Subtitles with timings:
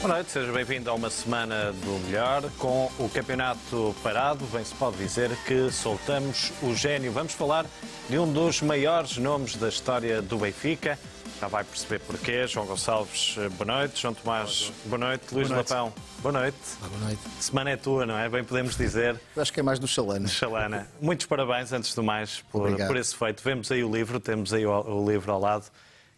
[0.00, 2.42] Boa noite, seja bem-vindo a uma semana do melhor.
[2.58, 7.10] Com o campeonato parado, bem se pode dizer que soltamos o gênio.
[7.10, 7.66] Vamos falar
[8.08, 10.98] de um dos maiores nomes da história do Benfica.
[11.40, 12.46] Já vai perceber porquê.
[12.46, 14.00] João Gonçalves, boa noite.
[14.00, 15.34] João Tomás, boa noite.
[15.34, 15.70] Luís Boa noite.
[15.72, 16.56] Lapão, boa noite.
[16.78, 17.20] Boa noite.
[17.40, 18.28] Semana é tua, não é?
[18.28, 19.20] Bem podemos dizer.
[19.36, 20.28] Acho que é mais do Chalana.
[20.28, 23.42] Xalana, muitos parabéns, antes de mais, por, por esse feito.
[23.42, 25.64] Vemos aí o livro, temos aí o, o livro ao lado.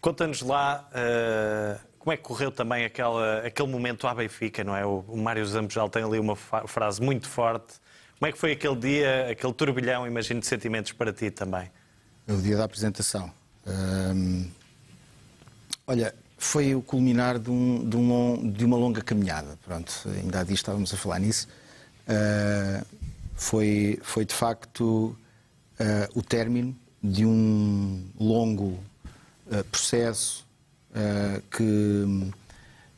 [0.00, 1.76] Conta-nos lá eh,
[2.08, 4.82] como é que correu também aquela, aquele momento à Benfica, não é?
[4.86, 7.74] O, o Mário Zambojal tem ali uma frase muito forte.
[8.18, 11.70] Como é que foi aquele dia, aquele turbilhão, imagino, de sentimentos para ti também?
[12.26, 13.30] É o dia da apresentação.
[13.66, 14.48] Hum,
[15.86, 19.58] olha, foi o culminar de, um- de um de uma longa caminhada.
[19.62, 21.46] Pronto, ainda há dias estávamos a falar nisso.
[22.08, 22.86] Ah,
[23.34, 25.14] foi, foi de facto
[25.78, 28.82] ah, o término de um longo
[29.52, 30.47] ah, processo
[30.94, 32.30] ah, que,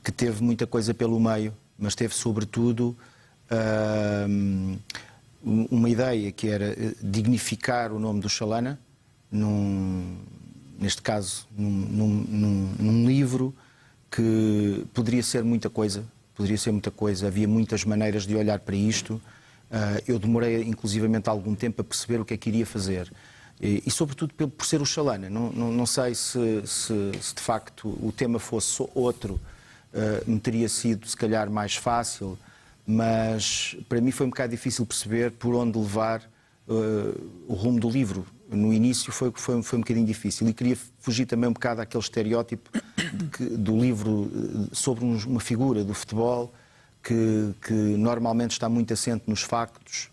[0.04, 2.96] que teve muita coisa pelo meio, mas teve sobretudo
[3.50, 4.26] ah,
[5.42, 8.78] uma ideia que era eh, dignificar o nome do Xalana,
[9.30, 10.16] num,
[10.78, 13.54] neste caso, num, num- num- livro
[14.10, 16.04] que poderia ser muita coisa,
[16.34, 19.20] poderia ser muita coisa, havia muitas maneiras de olhar para isto.
[19.70, 23.10] Ah, eu demorei, inclusivamente, algum tempo a perceber o que é que iria fazer.
[23.60, 25.28] E, e, sobretudo, por ser o Xalana.
[25.28, 29.38] Não, não, não sei se, se- se, de facto o tema fosse outro,
[29.94, 32.38] ah, me teria sido, se calhar, mais fácil,
[32.86, 36.22] mas para mim foi um bocado difícil perceber por onde levar
[36.68, 36.72] eh,
[37.46, 38.26] o rumo do livro.
[38.50, 42.02] No início foi, foi, foi um bocadinho difícil e queria fugir também um bocado àquele
[42.02, 42.70] estereótipo
[43.36, 46.52] que- do livro eh, sobre um- uma figura do futebol
[47.02, 50.08] que, que normalmente está muito assente nos factos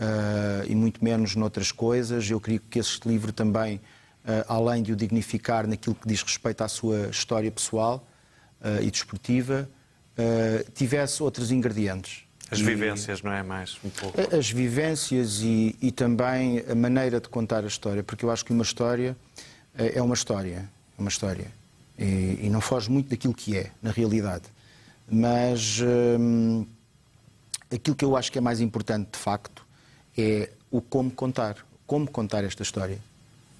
[0.00, 2.28] eh, e muito menos noutras coisas.
[2.30, 3.78] Eu queria que este livro também,
[4.26, 8.06] eh, além de o dignificar naquilo que diz respeito à sua história pessoal
[8.62, 9.68] eh, e desportiva,
[10.74, 12.24] tivesse outros ingredientes.
[12.50, 13.42] As E- vivências, não é?
[13.42, 14.18] Mais um pouco.
[14.36, 18.52] as vivências e, e também a maneira de contar a história, porque eu acho que
[18.52, 19.16] uma história
[19.74, 20.68] é uma história,
[20.98, 21.46] é uma história
[21.98, 24.44] e, e não foge muito daquilo que é, na realidade.
[25.10, 25.80] Mas
[26.18, 26.66] hum,
[27.72, 29.64] aquilo que eu acho que é mais importante, de facto,
[30.20, 32.98] é o como contar, como contar esta história,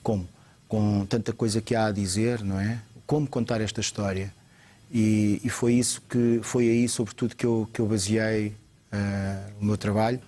[0.03, 0.28] como,
[0.69, 2.81] com tanta coisa que há a dizer, não é?
[3.06, 4.32] Como contar esta história.
[4.93, 8.54] E, e foi isso que foi aí, sobretudo, que eu, que eu baseei
[8.93, 10.21] ah, o meu trabalho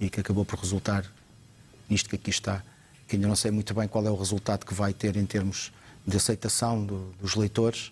[0.00, 1.04] e que acabou por resultar
[1.90, 2.62] nisto que aqui está,
[3.08, 5.72] que ainda não sei muito bem qual é o resultado que vai ter em termos
[6.06, 7.90] de aceitação do- dos leitores.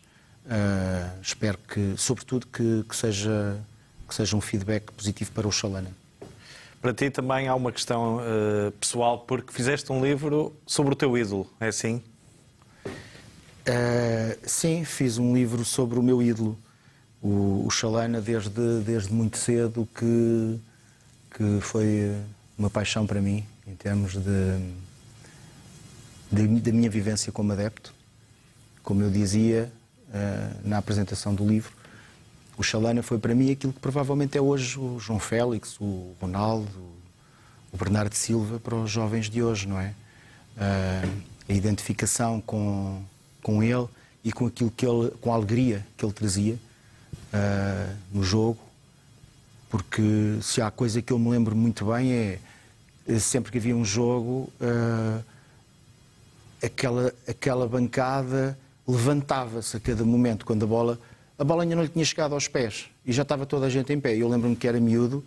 [0.49, 3.59] Ah, espero que, sobretudo, que, que seja,
[4.09, 5.91] que seja um feedback positivo para o Xalana.
[6.81, 11.17] Para ti também há uma questão eh, pessoal, porque fizeste um livro sobre o teu
[11.17, 12.03] ídolo, é assim?
[13.69, 16.57] Uh, sim, fiz um livro sobre o meu ídolo,
[17.21, 20.61] o, o Xalana, desde, desde muito cedo, que,
[21.37, 22.15] que foi
[22.57, 24.73] uma paixão para mim, em termos de-
[26.31, 27.93] da minha vivência como adepto.
[28.85, 29.73] Como eu dizia
[30.11, 31.73] uh, na apresentação do livro,
[32.57, 36.69] o Xalana foi para mim aquilo que provavelmente é hoje o João Félix, o Ronaldo,
[37.73, 39.95] o Bernardo Silva para os jovens de hoje, não é?
[40.57, 41.03] Ah,
[41.49, 43.03] a identificação com,
[43.43, 43.87] com ele
[44.25, 46.59] e com aquilo que ele, com a alegria que ele trazia
[47.33, 48.59] ah, no jogo,
[49.69, 52.39] porque se há coisa que eu me lembro muito bem é
[53.07, 55.21] eh, sempre que havia um jogo ah,
[56.65, 60.99] aquela, aquela bancada levantava-se a cada momento quando a bola
[61.39, 63.93] a bola ainda não lhe tinha chegado aos pés e já estava toda a gente
[63.93, 64.17] em pé.
[64.17, 65.25] Eu lembro-me que era miúdo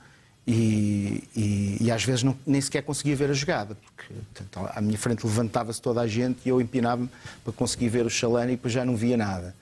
[0.48, 4.82] e, e- e às vezes não- nem sequer conseguia ver a jogada, porque portanto, à
[4.82, 7.10] minha frente levantava-se toda a gente e eu empinava-me
[7.44, 9.56] para conseguir ver o Chalana e depois já não via nada.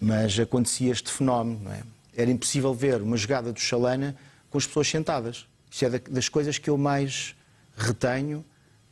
[0.00, 1.82] Mas acontecia este fenómeno, é?
[2.16, 4.16] Era impossível ver uma jogada do Chalana
[4.50, 5.46] com as pessoas sentadas.
[5.70, 7.34] Isso é da- das coisas que eu mais
[7.76, 8.44] retenho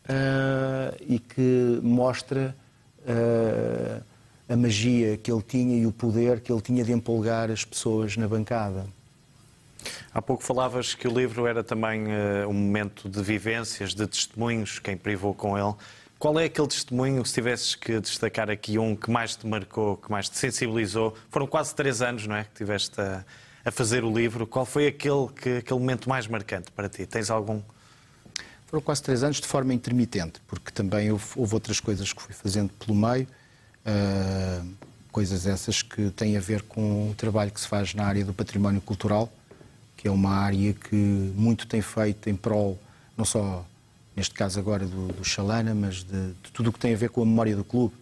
[0.08, 2.54] ah, e que mostra
[3.08, 4.00] ah,
[4.48, 8.16] a magia que ele tinha e o poder que ele tinha de empolgar as pessoas
[8.16, 8.86] na bancada.
[10.12, 14.78] Há pouco falavas que o livro era também eh, um momento de vivências, de testemunhos,
[14.78, 15.74] quem privou com ele.
[16.18, 20.10] Qual é aquele testemunho, se tivesses que destacar aqui um que mais te marcou, que
[20.10, 21.14] mais te sensibilizou?
[21.30, 22.44] Foram quase três anos, não é?
[22.44, 23.24] Que tiveste a,
[23.64, 24.46] a fazer o livro.
[24.46, 27.04] Qual foi aquele, que, aquele momento mais marcante para ti?
[27.04, 27.60] Tens algum?
[28.66, 32.34] Foram quase três anos de forma intermitente, porque também houve, houve outras coisas que fui
[32.34, 33.26] fazendo pelo meio,
[33.86, 34.62] ah,
[35.12, 38.34] coisas essas que têm a ver com o trabalho que se faz na área do
[38.34, 39.32] património cultural,
[39.96, 42.78] que é uma área que muito tem feito em prol,
[43.16, 43.64] não só
[44.14, 47.10] neste caso agora do, do Xalana, mas de, de tudo o que tem a ver
[47.10, 47.94] com a memória do clube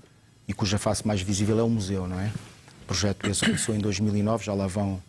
[0.49, 2.33] e cuja face mais visível é o museu, não é?
[2.83, 5.03] O projeto esse começou em 2009, já lá vão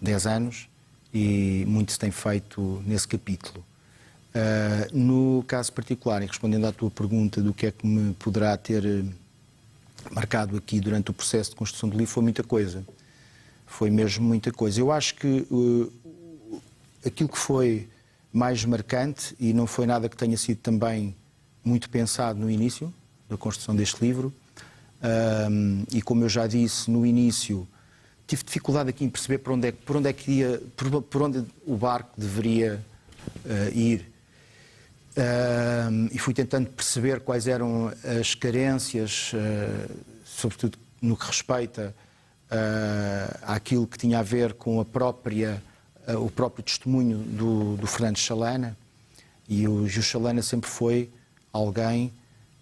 [0.00, 0.68] 10 anos
[1.12, 3.64] e muito se tem feito nesse capítulo.
[4.34, 8.56] Uh, no caso particular, e respondendo à tua pergunta do que é que me poderá
[8.56, 9.04] ter
[10.10, 12.84] marcado aqui durante o processo de construção do livro, foi muita coisa.
[13.66, 14.80] Foi mesmo muita coisa.
[14.80, 15.92] Eu acho que uh,
[17.04, 17.88] aquilo que foi
[18.32, 21.14] mais marcante, e não foi nada que tenha sido também
[21.64, 22.92] muito pensado no início
[23.28, 24.32] da construção deste livro,
[25.50, 27.66] um, e como eu já disse no início,
[28.26, 31.22] tive dificuldade aqui em perceber por onde é, por onde é que ia, por, por
[31.22, 32.84] onde o barco deveria
[33.44, 34.13] uh, ir.
[35.16, 39.94] Um, e fui tentando perceber quais eram as carências, uh,
[40.24, 41.94] sobretudo no que respeita
[42.50, 45.62] uh, àquilo que tinha a ver com a própria
[46.08, 48.76] uh, o próprio testemunho do, do Fernando Chalana,
[49.48, 51.10] e o Gil Chalana sempre foi
[51.52, 52.12] alguém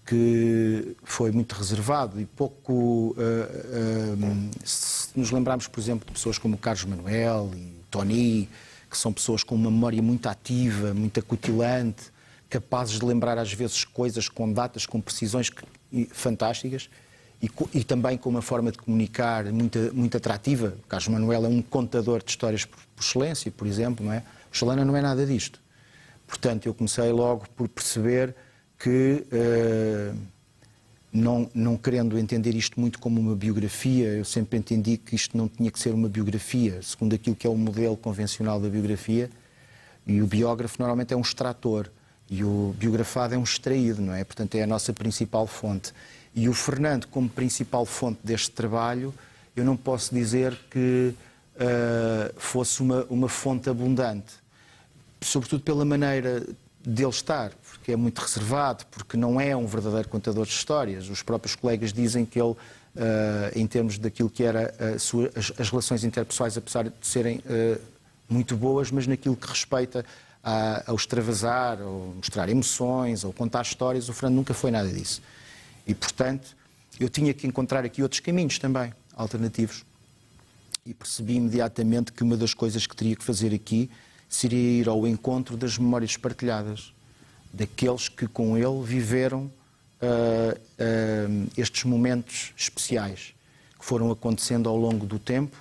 [0.04, 3.14] que foi muito reservado e pouco.
[3.16, 8.48] Uh, uh, se nos lembrarmos, por exemplo, de pessoas como Carlos Manuel e Tony,
[8.90, 12.11] que são pessoas com uma memória muito ativa, muito acutilante,
[12.52, 15.50] capazes de lembrar às vezes coisas com datas, com precisões
[16.10, 16.90] fantásticas
[17.42, 20.76] e, e, também com uma forma de comunicar muito, muito atrativa.
[20.84, 24.22] O Carlos Manuel é um contador de histórias por, por excelência, por exemplo, não é?
[24.52, 25.58] O Chalana não é nada disto.
[26.26, 28.34] Portanto, eu comecei logo por perceber
[28.78, 30.16] que, uh,
[31.10, 35.48] não, não querendo entender isto muito como uma biografia, eu sempre entendi que isto não
[35.48, 39.30] tinha que ser uma biografia, segundo aquilo que é o modelo convencional da biografia,
[40.06, 41.90] e o biógrafo normalmente é um extrator,
[42.32, 44.24] e o biografado é um extraído, não é?
[44.24, 45.92] Portanto, é a nossa principal fonte.
[46.34, 49.12] E o Fernando, como principal fonte deste trabalho,
[49.54, 51.12] eu não posso dizer que
[51.56, 54.32] uh, fosse uma, uma fonte abundante,
[55.20, 56.42] sobretudo pela maneira
[56.82, 61.10] dele estar, porque é muito reservado, porque não é um verdadeiro contador de histórias.
[61.10, 62.56] Os próprios colegas dizem que ele, uh,
[63.54, 67.78] em termos daquilo que era sua, as, as, relações interpessoais, apesar de serem uh,
[68.26, 70.02] muito boas, mas naquilo que respeita
[70.42, 75.22] a, ao extravasar, ou mostrar emoções, ou contar histórias, o Fernando nunca foi nada disso.
[75.86, 76.56] E, portanto,
[76.98, 79.84] eu tinha que encontrar aqui outros caminhos também, alternativos.
[80.84, 83.90] E percebi imediatamente que uma das coisas que teria que fazer aqui
[84.28, 86.92] seria ir ao encontro das memórias partilhadas,
[87.52, 89.42] daqueles que com ele viveram
[90.02, 93.34] uh, uh, estes momentos especiais
[93.78, 95.56] que foram acontecendo ao longo do tempo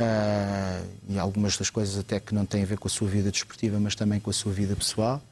[0.00, 3.30] uh, e algumas das coisas até que não têm a ver com a sua vida
[3.30, 5.22] desportiva, mas também com a sua vida pessoal.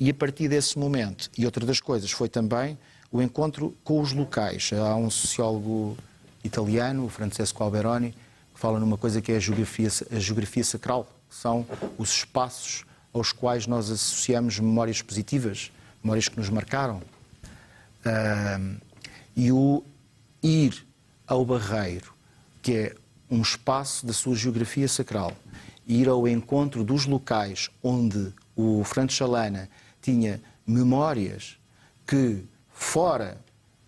[0.00, 2.76] E a partir desse momento, e outra das coisas foi também
[3.12, 4.70] o encontro com os locais.
[4.72, 5.96] Há um sociólogo
[6.42, 8.10] italiano, o Francesco Alberoni,
[8.52, 11.64] que fala numa coisa que é a geografia, a geografia sacral, que são
[11.96, 15.70] os espaços aos quais nós associamos memórias positivas,
[16.02, 17.02] memórias que nos marcaram.
[19.36, 19.84] e o
[20.42, 20.84] ir
[21.26, 22.12] ao Barreiro,
[22.62, 22.94] que é
[23.28, 25.36] um espaço da sua geografia sacral,
[25.86, 29.68] ir ao encontro dos locais onde o Franco Chalana
[30.00, 31.58] tinha memórias
[32.06, 33.38] que, fora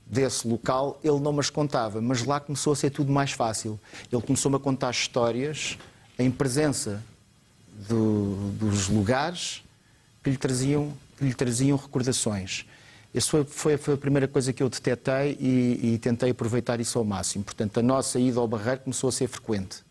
[0.06, 3.78] desse local, ele não as contava, mas lá começou a ser tudo mais fácil.
[4.12, 5.78] Ele começou-me a contar histórias
[6.18, 7.02] em presença
[7.88, 9.62] do, dos lugares
[10.22, 12.66] que lhe traziam, que lhe traziam recordações.
[13.14, 16.98] Essa foi, foi, foi, a primeira coisa que eu detetei e, e, tentei aproveitar isso
[16.98, 17.44] ao máximo.
[17.44, 19.84] Portanto, a nossa ida ao Barreiro começou a ser frequente.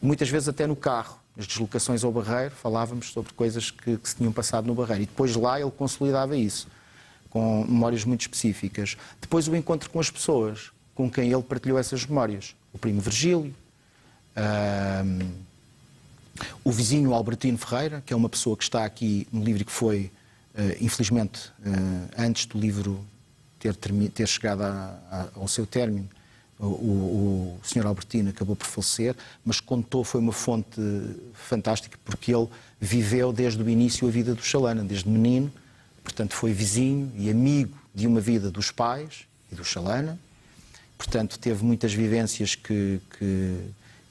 [0.00, 4.14] muitas vezes até no carro as deslocações ao Barreiro, falávamos sobre coisas que, que, se
[4.14, 5.02] tinham passado no Barreiro.
[5.02, 6.68] E depois lá ele consolidava isso,
[7.28, 8.96] com memórias muito específicas.
[9.20, 12.54] Depois o encontro com as pessoas com quem ele partilhou essas memórias.
[12.72, 13.52] O primo Virgílio,
[14.36, 15.30] um,
[16.62, 20.12] o vizinho Albertino Ferreira, que é uma pessoa que está aqui no livro que foi,
[20.80, 23.04] infelizmente, uh, antes do livro
[23.58, 23.74] ter,
[24.10, 26.08] ter chegado a, a, ao seu término,
[26.58, 27.86] o, o, Sr.
[27.86, 30.80] Albertino acabou por falecer, mas contou, foi uma fonte
[31.32, 32.48] fantástica, porque ele
[32.80, 35.52] viveu desde o início a vida do Chalana, desde menino,
[36.02, 40.18] portanto foi vizinho e amigo de uma vida dos pais e do Chalana,
[40.96, 43.58] portanto teve muitas vivências que, que,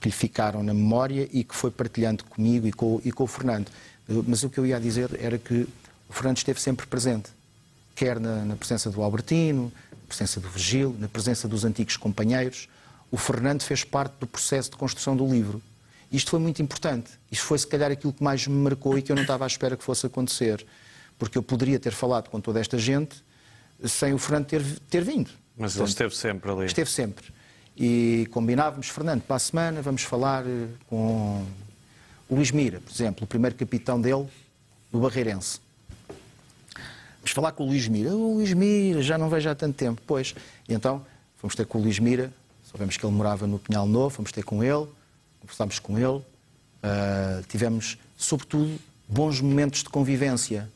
[0.01, 3.27] que lhe ficaram na memória e que foi partilhando comigo e com, e com o
[3.27, 3.67] Fernando.
[4.27, 5.65] Mas o que eu ia dizer era que
[6.13, 7.31] o Fernando esteve sempre presente,
[7.95, 9.73] quer na, na presença do Albertino,
[10.07, 12.69] presença do Virgílio, na presença dos antigos companheiros.
[13.09, 15.59] O Fernando fez parte do processo de construção do livro.
[16.11, 17.09] Isto foi muito importante.
[17.31, 19.47] Isto foi, se calhar, aquilo que mais me marcou e que eu não estava à
[19.47, 20.63] espera que fosse acontecer.
[21.17, 23.15] Porque eu poderia ter falado com toda esta gente
[23.83, 25.31] sem o Fernando ter, ter vindo.
[25.57, 26.65] Mas Portanto, ele esteve sempre ali.
[26.67, 27.25] Esteve sempre.
[27.75, 31.43] E combinávamos, Fernando, para a semana vamos falar eh, com
[32.29, 34.27] o Luís Mira, por exemplo, o primeiro capitão dele,
[34.91, 35.62] do Barreirense.
[37.23, 38.13] Vamos falar com o Luís Mira.
[38.13, 40.01] O Luís Mira, já não vejo há tanto tempo.
[40.05, 40.35] Pois,
[40.67, 41.03] e então
[41.37, 42.31] fomos ter com o Luís Mira,
[42.73, 44.87] Soubemos que ele morava no Pinhal Novo, fomos ter com ele,
[45.39, 46.23] conversámos com ele, uh,
[47.47, 50.67] tivemos, sobretudo, bons momentos de convivência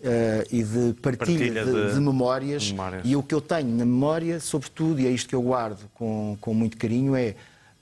[0.00, 2.70] uh, e de partilha, partilha de, de, de, memórias.
[2.70, 3.02] memórias.
[3.04, 6.38] E o que eu tenho na memória, sobretudo, e é isto que eu guardo com,
[6.40, 7.34] com muito carinho, é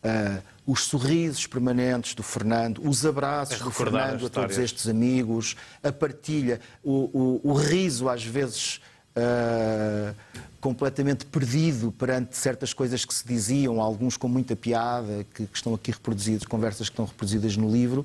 [0.03, 5.57] uh, os sorrisos permanentes do Fernando, os abraços é do Fernando a todos estes amigos,
[5.83, 8.81] a partilha, o, o, o riso às vezes.
[9.17, 10.15] Uh,
[10.61, 15.75] completamente perdido perante certas coisas que se diziam, alguns com muita piada, que, que estão
[15.75, 18.05] aqui reproduzidos, conversas que estão reproduzidas no livro,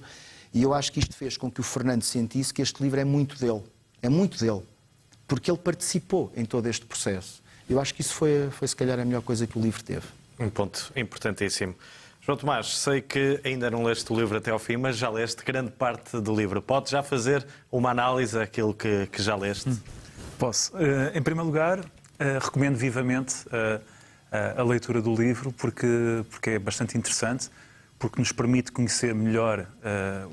[0.54, 3.04] e eu acho que isto fez com que o Fernando sentisse que este livro é
[3.04, 3.62] muito dele.
[4.02, 4.62] É muito dele.
[5.28, 7.44] Porque ele participou em todo este processo.
[7.70, 10.06] Eu acho que isso foi, foi se calhar, a melhor coisa que o livro teve.
[10.40, 11.76] Um ponto importantíssimo.
[12.26, 15.44] João Tomás, sei que ainda não leste o livro até ao fim, mas já leste
[15.44, 16.62] grande parte do livro.
[16.62, 19.70] Pode já fazer uma análise daquilo que, que já leste?
[19.70, 19.78] Hum,
[20.40, 20.74] posso.
[20.74, 21.84] Uh, em primeiro lugar, uh,
[22.42, 23.82] recomendo vivamente uh,
[24.58, 25.86] a leitura do livro, porque,
[26.30, 27.50] porque é bastante interessante
[28.00, 29.66] porque nos permite conhecer melhor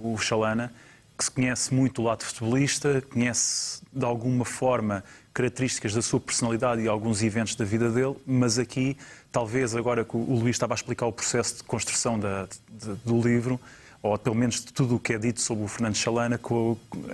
[0.03, 0.73] o Chalana,
[1.17, 6.83] que se conhece muito o lado futebolista, conhece de alguma forma características da sua personalidade
[6.83, 8.97] e alguns eventos da vida dele, mas aqui,
[9.31, 13.21] talvez agora que o Luís estava a explicar o processo de construção da, de, do
[13.21, 13.61] livro,
[14.03, 16.41] ou pelo menos de tudo o que é dito sobre o Fernando Chalana,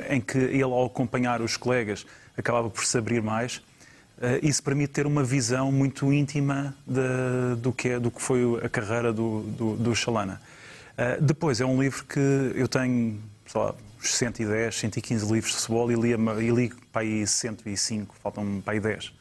[0.08, 2.06] em que ele, ao acompanhar os colegas,
[2.37, 3.56] acabava por se abrir mais.
[4.18, 8.40] Uh, isso permite ter uma visão muito íntima de, do, que é, do que foi
[8.62, 10.40] a carreira do, do, do Chalana.
[10.92, 13.75] Uh, depois, é um livro que eu tenho, sei lá,
[14.14, 18.80] 110, 115 livros de futebol e li, e li para aí 105, faltam para aí
[18.80, 19.06] 10.
[19.06, 19.12] Uh,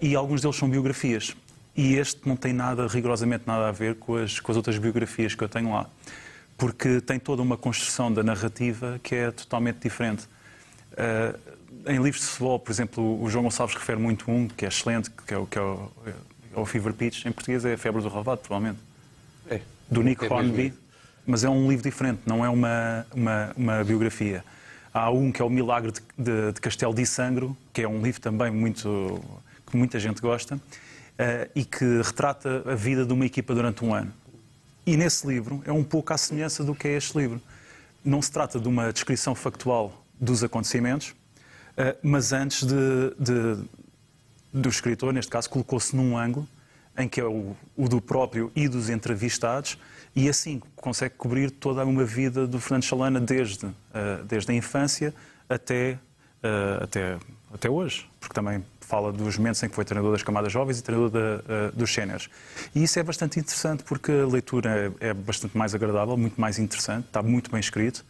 [0.00, 1.34] e alguns deles são biografias.
[1.76, 5.34] E este não tem nada, rigorosamente nada a ver com as, com as outras biografias
[5.34, 5.88] que eu tenho lá.
[6.56, 10.28] Porque tem toda uma construção da narrativa que é totalmente diferente.
[10.92, 11.54] Uh,
[11.86, 15.10] em livros de futebol, por exemplo, o João Gonçalves refere muito um, que é excelente,
[15.10, 15.90] que é o, que é o,
[16.56, 17.26] é o Fever Pitch.
[17.26, 18.78] Em português é a Febre do Ravado, provavelmente.
[19.50, 19.60] É.
[19.90, 20.72] Do Nick é Hornby.
[21.26, 24.44] Mas é um livro diferente, não é uma, uma, uma biografia.
[24.92, 28.02] Há um que é o Milagre de, de, de Castelo de Sangro, que é um
[28.02, 29.20] livro também muito,
[29.66, 33.94] que muita gente gosta, uh, e que retrata a vida de uma equipa durante um
[33.94, 34.12] ano.
[34.86, 37.40] E nesse livro é um pouco à semelhança do que é este livro.
[38.04, 41.14] Não se trata de uma descrição factual dos acontecimentos,
[41.76, 43.64] eh, mas antes de, de,
[44.52, 46.46] do escritor, neste caso, colocou-se num ângulo
[46.96, 49.78] em que é o, o, do próprio e dos entrevistados,
[50.14, 53.72] e assim consegue cobrir toda uma vida do Fernando Chalana desde, uh,
[54.26, 55.14] desde a infância
[55.48, 55.98] até,
[56.42, 57.18] uh, até,
[57.52, 60.82] até hoje, porque também fala dos momentos em que foi treinador das camadas jovens e
[60.82, 62.28] treinador uh, dos séniores.
[62.74, 66.58] E isso é bastante interessante porque a leitura é, é, bastante mais agradável, muito mais
[66.58, 68.04] interessante, está muito bem escrito.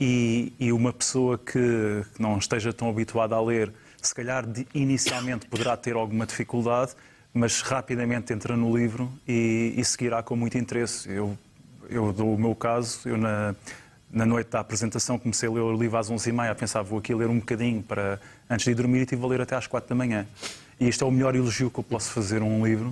[0.00, 4.44] E, e, uma pessoa que não esteja tão habituada a ler, se calhar
[4.74, 6.96] inicialmente poderá ter alguma dificuldade,
[7.34, 11.10] mas rapidamente entra no livro e, e seguirá com muito interesse.
[11.10, 11.36] Eu,
[11.90, 13.56] eu dou o meu caso, eu na,
[14.10, 17.28] na noite da apresentação comecei a ler o livro às 11h30, pensava vou aqui ler
[17.28, 19.94] um bocadinho para, antes de ir dormir e estive a ler até às 4 da
[19.96, 20.24] manhã.
[20.78, 22.88] E este é o melhor elogio que eu posso fazer a um livro,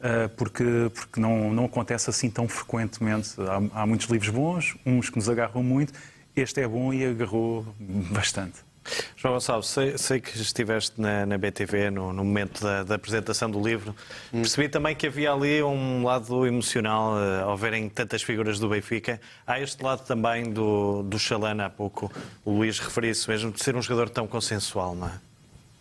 [0.00, 3.34] uh, porque, porque não, não acontece assim tão frequentemente.
[3.40, 5.92] Há, há muitos livros bons, uns que nos agarram muito,
[6.34, 7.66] este é bom e agarrou
[8.10, 8.71] bastante.
[9.16, 13.50] João Gonçalves, sei, sei, que estiveste na, na BTV no, no momento da, da, apresentação
[13.50, 13.94] do livro.
[14.32, 14.42] Hum.
[14.42, 19.20] Percebi também que havia ali um lado emocional uh, ao verem tantas figuras do Benfica.
[19.46, 22.10] Há este lado também do, do Chalana, há pouco
[22.44, 25.12] o Luís referiu isso mesmo, de ser um jogador tão consensual, não é?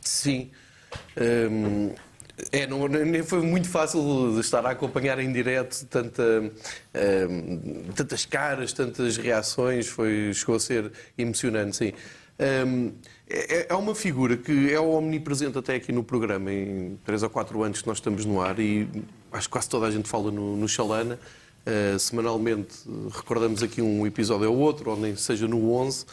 [0.01, 0.51] Sim.
[1.17, 1.93] Um
[2.51, 6.23] é, não, nem foi muito fácil estar a acompanhar em direto tanta,
[7.29, 11.93] um, tantas caras, tantas reações, foi, chegou a ser emocionante, sim.
[12.43, 17.63] É, é, uma figura que é omnipresente até aqui no programa, em 3 ou 4
[17.63, 18.87] anos que nós estamos no ar e
[19.31, 21.19] acho que quase toda a gente fala no, no Xalana.
[21.61, 22.73] Uh, semanalmente
[23.11, 26.05] recordamos aqui um episódio ou outro, ou nem seja no 11, uh,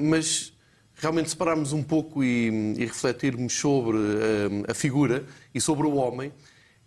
[0.00, 0.54] mas
[0.94, 5.22] realmente separarmos um pouco e, e refletirmos sobre uh, a figura
[5.54, 6.32] e sobre o homem,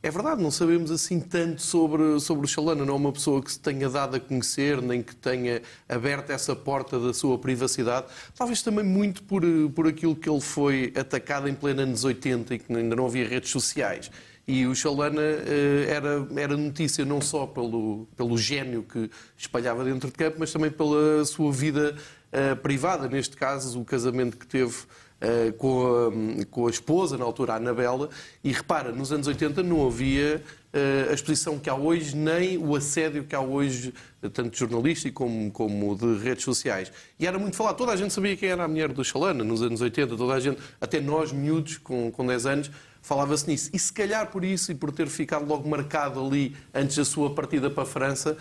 [0.02, 2.86] é verdade, não sabemos assim tanto sobre, sobre o Chalana.
[2.86, 6.56] Não é uma pessoa que se tenha dado a conhecer, nem que tenha aberto essa
[6.56, 8.08] porta da sua privacidade.
[8.34, 9.44] Talvez também muito por,
[9.76, 13.28] por aquilo que ele foi atacado em pleno anos 80 e que ainda não havia
[13.28, 14.10] redes sociais.
[14.48, 20.10] E o Chalana uh, era, era notícia não só pelo, pelo gênio que espalhava dentro
[20.10, 21.94] de campo, mas também pela sua vida
[22.32, 24.76] uh, privada, neste caso, o casamento que teve
[25.22, 26.12] uh, com,
[26.42, 28.10] a, com a esposa, na altura, a Anabela,
[28.44, 32.76] e repara, nos anos 80 não havia uh, a exposição que há hoje, nem o
[32.76, 33.94] assédio que há hoje,
[34.34, 36.92] tanto jornalístico como, como de redes sociais.
[37.20, 39.62] E era muito falado, toda a gente sabia quem era a mulher do Chalana nos
[39.62, 42.72] anos 80, toda a gente, até nós, miúdos, com, com 10 anos,
[43.02, 43.70] falava-se nisso.
[43.74, 47.34] E se calhar por isso e por ter ficado logo marcado ali antes da sua
[47.34, 48.38] partida para a França,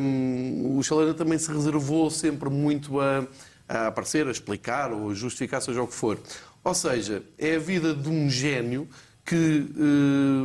[0.00, 3.26] um, o Chalana também se reservou sempre muito a,
[3.70, 6.18] a aparecer, a explicar ou a justificar, seja o que for.
[6.64, 8.88] Ou seja, é a vida de um gênio
[9.24, 9.64] que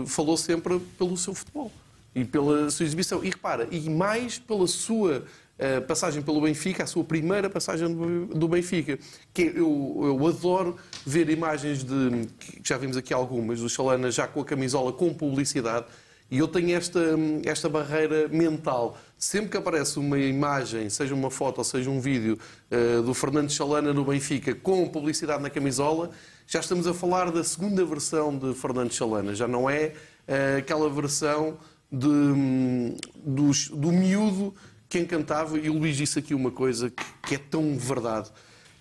[0.01, 1.71] uh, falou sempre pelo seu futebol
[2.13, 3.23] e pela sua exibição.
[3.23, 5.25] E repara, e mais pela sua
[5.57, 7.87] uh, passagem pelo Benfica, a sua primeira passagem
[8.27, 8.99] do Benfica.
[9.33, 12.27] Que eu, eu adoro ver imagens de,
[12.63, 15.87] já vimos aqui algumas, do Chalana já com a camisola com publicidade.
[16.29, 17.01] E eu tenho esta,
[17.43, 18.97] esta barreira mental.
[19.17, 22.37] Sempre que aparece uma imagem, seja uma foto ou seja um vídeo
[22.69, 26.11] uh, do Fernando Chalana no Benfica com publicidade na camisola,
[26.45, 29.33] já estamos a falar da segunda versão de Fernando Chalana.
[29.33, 29.93] Já não é
[30.27, 31.57] uh, aquela versão
[31.89, 34.53] de, um, do, do miúdo
[34.89, 35.57] que encantava.
[35.57, 38.31] E o Luís disse aqui uma coisa que, que é tão verdade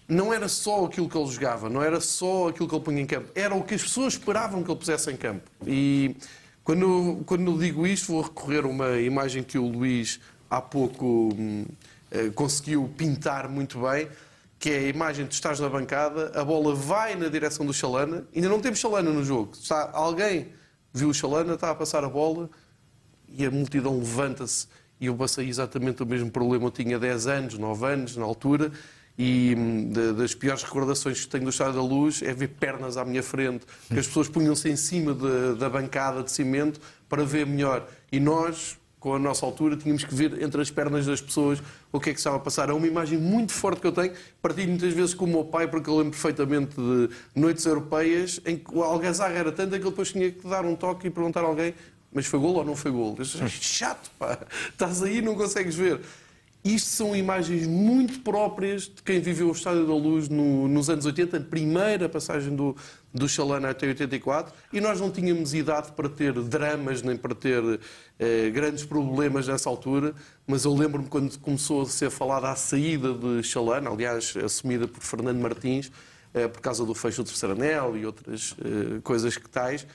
[0.07, 3.07] não era só aquilo que ele jogava, não era só aquilo que ele punha em
[3.07, 5.51] campo, era o que as pessoas esperavam que ele pusesse em campo.
[5.67, 6.15] E
[6.65, 10.19] quando, quando digo isto, vou recorrer a uma imagem que o Luís
[10.49, 11.67] há pouco hum,
[12.11, 14.09] eh, conseguiu pintar muito bem,
[14.59, 17.75] que é a imagem de tu estás na bancada, a bola vai na direção do
[17.75, 19.53] Chalana, ainda não temos Chalana no jogo.
[19.53, 20.49] Está, alguém
[20.91, 22.49] viu o Chalana, está a passar a bola
[23.29, 24.67] e a multidão levanta-se.
[24.99, 26.65] E eu passei exatamente o mesmo problema.
[26.65, 28.73] Eu tinha 10 anos, 9 anos na altura,
[29.17, 33.05] e hum, das piores recordações que tenho do Estado da Luz é ver pernas à
[33.05, 37.47] minha frente, que as pessoas punham-se em cima de, da bancada de cimento para ver
[37.47, 37.89] melhor.
[38.11, 42.01] E nós, com a nossa altura, tínhamos que ver entre as pernas das pessoas o
[42.01, 42.71] que é que estava a passar.
[42.71, 45.69] É uma imagem muito forte que eu tenho, partilho muitas vezes com o meu pai,
[45.69, 49.91] porque eu lembro perfeitamente de noites europeias em que o algazarra era tanto que ele
[49.91, 51.75] depois tinha que dar um toque e perguntar a alguém
[52.15, 53.17] mas foi gol ou não foi gol?
[53.19, 54.39] Eu, chato, pá,
[54.71, 56.01] estás aí e não consegues ver.
[56.65, 61.05] Isto são imagens muito próprias de quem viveu o Estádio da Luz no, nos anos
[61.05, 62.75] 80, a primeira passagem do,
[63.13, 67.63] do Chalana até 84, e nós não tínhamos idade para ter dramas nem para ter
[68.19, 70.15] eh, grandes problemas nessa altura,
[70.47, 75.03] mas eu lembro-me quando começou a ser falada a saída de Chalana, aliás, assumida por
[75.03, 75.93] Fernando Martins,
[76.33, 79.87] eh, por causa do fecho do terceiro anel e outras eh, coisas que tais,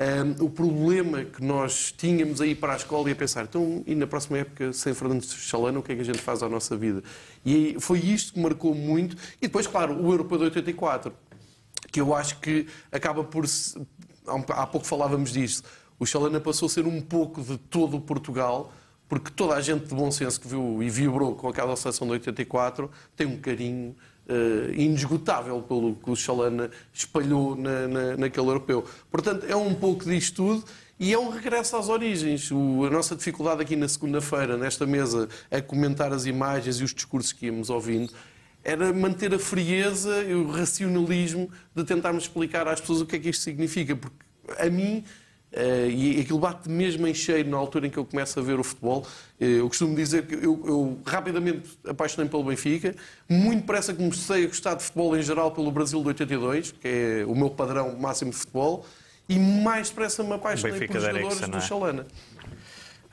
[0.00, 3.94] um, o problema que nós tínhamos aí para a escola e a pensar, então, e
[3.96, 6.76] na próxima época, sem Fernando Chalana, o que é que a gente faz à nossa
[6.76, 7.02] vida?
[7.44, 9.16] E foi isto que marcou muito.
[9.42, 11.12] E depois, claro, o Europeu de 84,
[11.90, 13.44] que eu acho que acaba por.
[14.50, 15.68] Há pouco falávamos disto.
[15.98, 18.72] O Chalana passou a ser um pouco de todo o Portugal,
[19.08, 22.12] porque toda a gente de bom senso que viu e vibrou com aquela seleção de
[22.12, 23.96] 84 tem um carinho
[24.28, 28.84] uh, inesgotável pelo que o Chalana espalhou na, na, naquele europeu.
[29.10, 30.64] Portanto, é um pouco disto tudo.
[31.00, 32.50] E é um regresso às origens.
[32.50, 36.92] O, a nossa dificuldade aqui na segunda-feira, nesta mesa, a comentar as imagens e os
[36.92, 38.12] discursos que íamos ouvindo,
[38.64, 43.18] era manter a frieza e o racionalismo de tentarmos explicar às pessoas o que é
[43.20, 43.94] que isto significa.
[43.94, 44.16] Porque
[44.58, 45.04] a mim
[45.50, 48.60] Uh, e aquilo bate mesmo em cheio na altura em que eu começo a ver
[48.60, 49.06] o futebol.
[49.40, 52.94] Uh, eu costumo dizer que eu, eu rapidamente apaixonei pelo Benfica,
[53.28, 57.24] muito depressa comecei a gostar de futebol em geral pelo Brasil de 82, que é
[57.26, 58.84] o meu padrão máximo de futebol,
[59.26, 62.06] e mais depressa me apaixonei pelos jogadores do Chalana.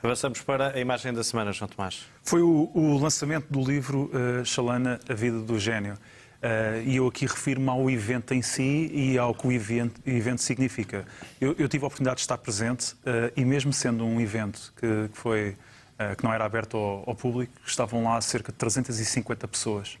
[0.02, 2.06] Avançamos para a imagem da semana, João Tomás.
[2.22, 5.96] Foi o, o lançamento do livro uh, Chalana, A Vida do Gênio.
[6.36, 10.42] Uh, e eu aqui refiro-me ao evento em si e ao que o evento, evento
[10.42, 11.06] significa.
[11.40, 15.08] Eu, eu, tive a oportunidade de estar presente uh, e mesmo sendo um evento que,
[15.08, 15.56] que foi,
[15.98, 19.98] uh, que não era aberto ao, ao, público, estavam lá cerca de 350 pessoas.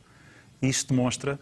[0.60, 1.38] Isto demonstra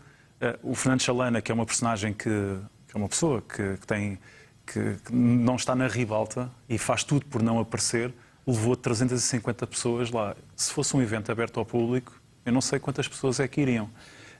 [0.62, 4.18] o Fernando Chalana, que é uma personagem que, que é uma pessoa que, que tem
[4.66, 8.12] que, não está na ribalta e faz tudo por não aparecer,
[8.46, 10.35] levou 350 pessoas lá.
[10.57, 13.88] Se fosse um evento aberto ao público, eu não sei quantas pessoas é que iriam.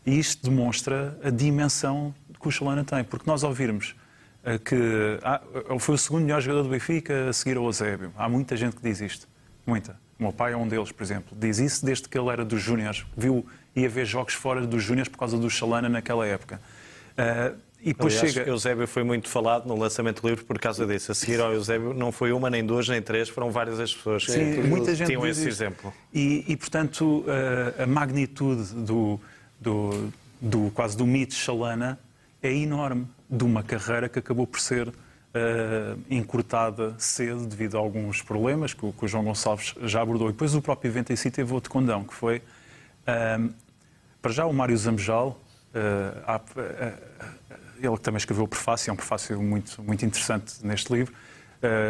[0.07, 3.95] E isto demonstra a dimensão que o Chalana tem, porque nós ouvirmos
[4.45, 5.41] eh, que ah,
[5.79, 8.13] foi o segundo melhor jogador do Benfica a seguir ao Eusébio.
[8.17, 9.27] Há muita gente que diz isto.
[9.67, 9.99] Muita.
[10.19, 11.37] O meu pai é um deles, por exemplo.
[11.39, 13.05] Diz isso desde que ele era dos Júniores.
[13.17, 16.61] Viu, ia ver jogos fora dos Júniores por causa do Chalana naquela época.
[17.19, 18.49] Uh, e depois Aliás, chega...
[18.49, 21.13] Eusébio foi muito falado no lançamento do livro por causa disso.
[21.13, 24.25] A seguir ao Eusébio não foi uma, nem duas, nem três, foram várias as pessoas
[24.25, 25.93] Sim, que muita gente tinham esse exemplo.
[26.13, 29.21] E, e portanto, uh, a magnitude do,
[29.65, 31.99] do, do quase do mito Chalana
[32.43, 34.93] é enorme de uma carreira que acabou por ser uh,
[36.11, 40.29] encurtada cedo devido a alguns problemas que o, que o, João Gonçalves já abordou.
[40.29, 43.53] E depois o próprio evento em si teve outro condão, que foi, uh,
[44.21, 45.41] para já, o Mário Zambejal
[46.25, 46.41] há,
[47.83, 51.13] ele também escreveu o prefácio, é um prefácio muito, muito interessante neste livro,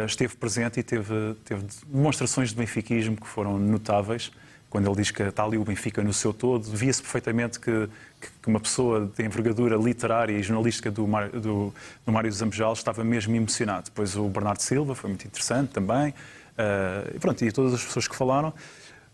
[0.07, 4.31] esteve presente e teve, teve demonstrações de benfiquismo que foram notáveis
[4.75, 7.87] quando ele diz que está ali o Benfica no seu todo, via-se perfeitamente que,
[8.19, 11.07] que, uma pessoa de envergadura literária e jornalística do,
[11.39, 11.73] do,
[12.05, 13.85] do Mário Zambejal estava mesmo emocionado.
[13.85, 18.05] Depois o Bernardo Silva foi muito interessante também, uh, e pronto, e todas as pessoas
[18.05, 18.53] que falaram,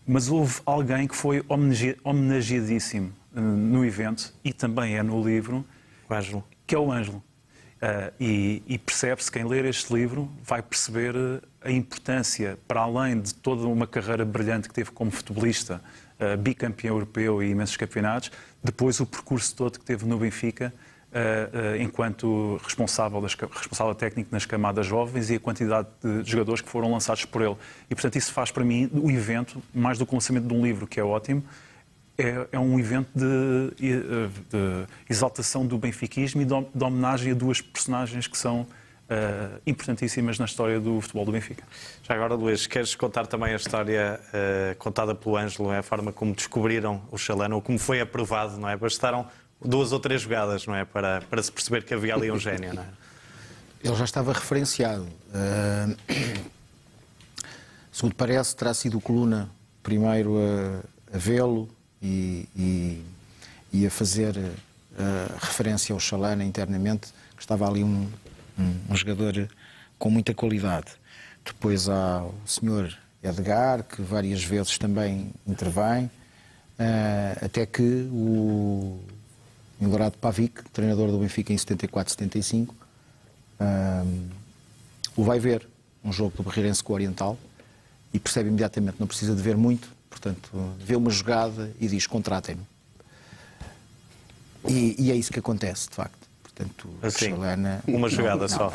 [0.04, 5.64] mas houve alguém que foi homenageadíssimo uh, no evento e também é no livro,
[6.10, 6.44] o Ângelo.
[6.66, 7.18] que é o Ângelo.
[7.76, 11.14] Uh, e, e percebe-se, quem ler este livro vai perceber
[11.64, 15.82] a importância, para além de toda uma carreira brilhante que teve como futebolista,
[16.18, 18.30] uh, bicampeão europeu e imensos campeonatos,
[18.62, 20.72] depois o percurso todo que teve no Benfica,
[21.12, 26.68] uh, enquanto responsável, das, responsável técnico nas camadas jovens e a quantidade de jogadores que
[26.68, 27.56] foram lançados por ele.
[27.90, 30.64] E, portanto, isso faz para mim o evento, mais do que o lançamento de um
[30.64, 31.42] livro, que é ótimo,
[32.18, 38.26] é, é um evento de, de, exaltação do benfiquismo e de, homenagem a duas personagens
[38.26, 38.66] que são
[39.12, 41.64] uh, importantíssimas na história do futebol do Benfica.
[42.02, 46.12] Já agora, Luís, queres contar também a história uh, contada pelo Ângelo, é a forma
[46.12, 48.76] como descobriram o Chalano, ou como foi aprovado, não é?
[48.76, 49.26] Bastaram
[49.64, 50.84] duas ou três jogadas, não é?
[50.84, 52.86] Para, para se perceber que havia ali um gênio, não é?
[53.84, 55.02] Ele já estava referenciado.
[55.02, 55.96] Uh,
[57.90, 59.50] segundo parece, terá sido o Coluna
[59.82, 61.68] primeiro a, a vê-lo,
[62.02, 63.04] e, e,
[63.72, 64.52] e a fazer uh,
[65.38, 68.08] referência ao Chalana internamente, que estava ali um,
[68.58, 69.48] um, um, jogador
[69.98, 70.92] com muita qualidade.
[71.44, 79.00] Depois há o senhor Edgar, que várias vezes também intervém, uh, até que o
[79.80, 82.74] Milorado Pavic, treinador do Benfica em 74-75, uh,
[85.16, 85.68] o vai ver,
[86.04, 87.38] um jogo do Barreirense com o Oriental,
[88.12, 92.62] e percebe imediatamente, não precisa de ver muito, Portanto, vê uma jogada e diz: contratem-me.
[94.68, 96.21] E, e, é isso que acontece, de facto.
[96.54, 98.72] Portanto, assim, Chalana, uma jogada não, só.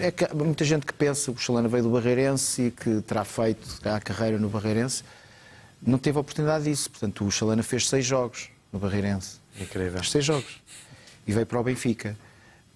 [0.00, 3.00] É que há muita gente que pensa que o Chalana veio do Barreirense e que
[3.02, 5.02] terá feito a carreira no Barreirense.
[5.82, 6.90] Não teve a oportunidade disso.
[6.90, 9.38] Portanto, o Chalana fez seis jogos no Barreirense.
[9.60, 9.98] Incrível.
[9.98, 10.60] Fez seis jogos.
[11.26, 12.16] E veio para o Benfica.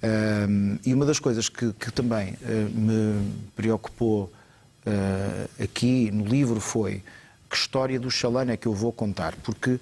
[0.03, 2.37] Um, e uma das coisas que, que também uh,
[2.75, 4.33] me preocupou
[4.85, 7.05] uh, aqui no livro foi
[7.49, 9.79] que história do Chalana é que eu vou contar, porque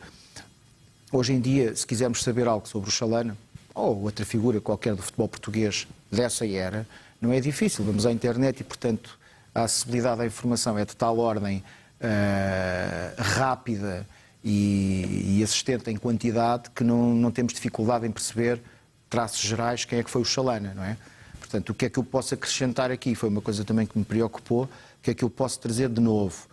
[1.10, 3.36] hoje em dia, se quisermos saber algo sobre o Chalana,
[3.80, 6.86] ou outra figura qualquer do futebol português dessa era,
[7.20, 7.84] não é difícil.
[7.84, 9.18] Vamos à internet e, portanto,
[9.54, 11.62] a acessibilidade à informação é de tal ordem
[12.00, 14.06] uh, rápida
[14.44, 18.60] e, e, assistente em quantidade que não, não temos dificuldade em perceber
[19.08, 20.96] traços gerais quem é que foi o Chalana, não é?
[21.38, 23.14] Portanto, o que é que eu posso acrescentar aqui?
[23.14, 24.68] Foi uma coisa também que me preocupou, o
[25.02, 26.46] que é que eu posso trazer de novo?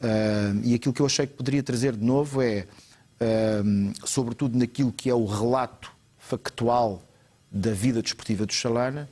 [0.00, 2.66] Uh, e aquilo que eu achei que poderia trazer de novo é,
[3.20, 5.92] uh, sobretudo naquilo que é o relato
[6.30, 7.02] factual
[7.50, 9.08] da vida desportiva do Chalana,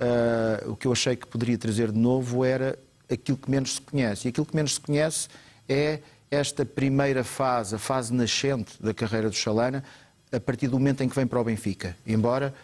[0.00, 2.78] uh, o que eu achei que poderia trazer de novo era
[3.10, 4.28] aquilo que menos se conhece.
[4.28, 5.28] E aquilo que menos se conhece
[5.68, 9.82] é esta primeira fase, a fase nascente da carreira do Chalana,
[10.30, 11.96] a partir do momento em que vem para o Benfica.
[12.06, 12.54] Embora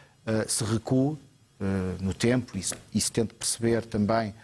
[0.47, 1.19] se recue
[2.01, 4.35] no tempo e se, e se tente perceber também,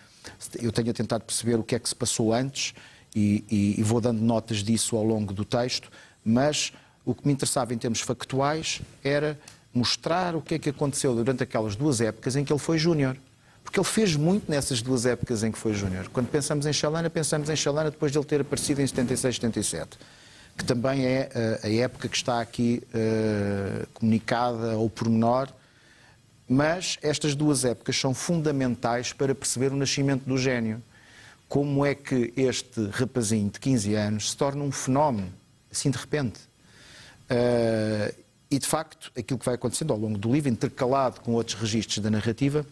[0.60, 2.74] eu tenho tentado perceber o que é que se passou antes
[3.14, 5.90] e, e, e vou dando notas disso ao longo do texto,
[6.22, 6.72] mas
[7.04, 9.38] o que me interessava em termos factuais era
[9.72, 13.16] mostrar o que é que aconteceu durante aquelas duas épocas em que ele foi júnior.
[13.62, 16.08] Porque ele fez muito nessas duas épocas em que foi júnior.
[16.10, 19.98] Quando pensamos em Chalana, pensamos em Chalana depois de ele ter aparecido em 76, 77,
[20.56, 21.30] que também é
[21.62, 25.48] uh, a época que está aqui uh, comunicada ao pormenor.
[26.46, 30.82] Mas estas duas épocas são fundamentais para perceber o nascimento do gênio
[31.48, 35.32] como é que este rapazinho de 15 anos se torna um fenómeno,
[35.70, 36.40] assim de repente.
[37.30, 41.58] Uh, e de facto, aquilo que vai acontecendo ao longo do livro, intercalado com outros
[41.58, 42.64] registros da narrativa,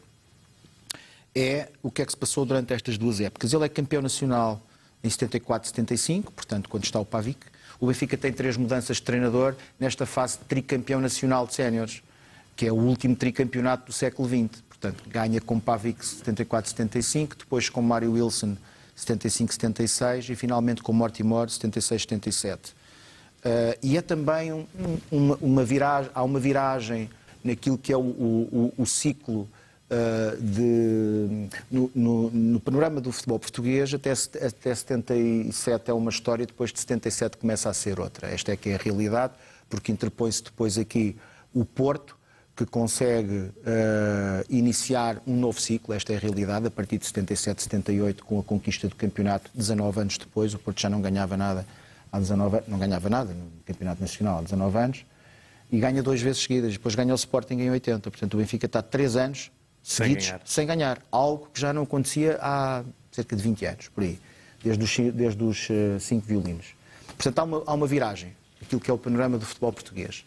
[1.34, 3.52] é o que é que se passou durante estas duas épocas.
[3.52, 4.60] Ele é campeão nacional
[5.02, 7.40] em 74, 75, portanto, quando está o Pavic.
[7.80, 12.02] O Benfica tem três mudanças de treinador nesta fase de tricampeão nacional de séniores,
[12.54, 14.62] que é o último tricampeonato do século XX.
[14.68, 18.56] Portanto, ganha com Pavic 74, 75, depois com Mário Wilson
[18.94, 22.74] 75, 76 e finalmente com Mortimer 76, 77.
[23.44, 24.64] Uh, e é também um,
[25.10, 27.10] uma, uma, viragem, há uma viragem
[27.42, 29.48] naquilo que é o, o, o ciclo
[29.90, 36.46] uh, de, no, no, no, panorama do futebol português, até, até 77 é uma história,
[36.46, 38.28] depois de 77 começa a ser outra.
[38.28, 39.32] Esta é que é a realidade,
[39.68, 41.16] porque interpõe-se depois aqui
[41.52, 42.16] o Porto,
[42.54, 43.50] que consegue uh,
[44.48, 48.42] iniciar um novo ciclo, esta é a realidade, a partir de 77, 78, com a
[48.44, 51.66] conquista do campeonato, 19 anos depois, o Porto já não ganhava nada
[52.12, 55.06] há 19 não ganhava nada no campeonato nacional há 19 anos,
[55.70, 56.72] e ganha duas vezes seguidas.
[56.74, 58.10] Depois ganha o Sporting em 80.
[58.10, 59.50] Portanto, o Benfica está três anos
[59.82, 60.40] Sem seguidos ganhar.
[60.44, 61.02] sem ganhar.
[61.10, 64.18] Algo que já não acontecia há cerca de 20 anos, por aí.
[64.62, 66.66] Desde os, desde os eh, cinco violinos.
[67.16, 68.34] Portanto, há uma, há uma viragem.
[68.60, 70.24] Aquilo que é o panorama do futebol português.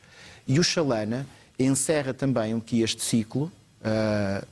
[0.47, 1.27] E o Chalana
[1.59, 3.51] encerra também aqui este ciclo.
[3.83, 4.43] ah,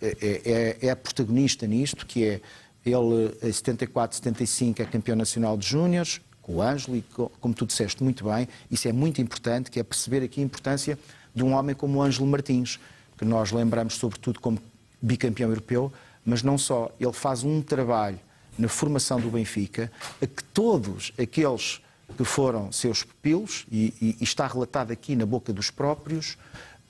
[0.00, 2.40] é, é- é protagonista nisto, que é
[2.84, 7.52] ele em 74, 75 é campeão nacional de júniores, com o Ângelo, e co- como
[7.52, 10.96] tu disseste muito bem, isso é muito importante, que é perceber aqui a importância
[11.34, 12.78] de um homem como o Ângelo Martins,
[13.18, 14.60] que nós lembramos sobretudo como
[15.02, 15.92] bicampeão europeu,
[16.24, 18.20] mas não só, ele faz um trabalho
[18.56, 19.90] na formação do Benfica,
[20.22, 21.80] a que todos aqueles
[22.16, 26.38] que foram seus pupilos, e, e- e está relatado aqui na boca dos próprios,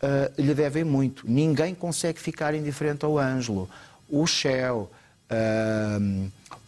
[0.03, 1.25] ah, lhe devem muito.
[1.27, 3.71] Ninguém consegue ficar indiferente ao Ângelo.
[4.09, 4.91] O Shell,
[5.31, 5.99] ah,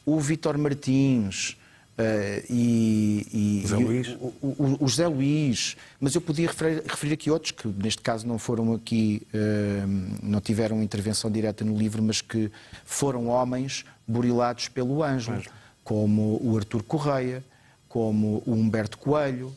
[0.07, 1.55] o Vítor Martins
[1.99, 4.09] ah, e, e- Zé e Luís.
[4.21, 8.27] o, o- o José Luís, mas eu podia referir, referir aqui outros que neste caso
[8.27, 9.87] não foram aqui, ah,
[10.23, 12.51] não tiveram intervenção direta no livro, mas que
[12.85, 15.43] foram homens burilados pelo Ângelo,
[15.85, 17.43] como o Artur Correia,
[17.89, 19.53] como o Humberto Coelho,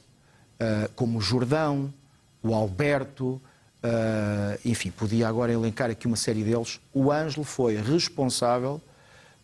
[0.60, 1.94] ah, como o Jordão,
[2.42, 3.40] o Alberto,
[3.84, 6.80] ah, enfim, podia agora elencar aqui uma série deles.
[6.94, 8.82] O Ângelo foi responsável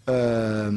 [0.07, 0.69] ah,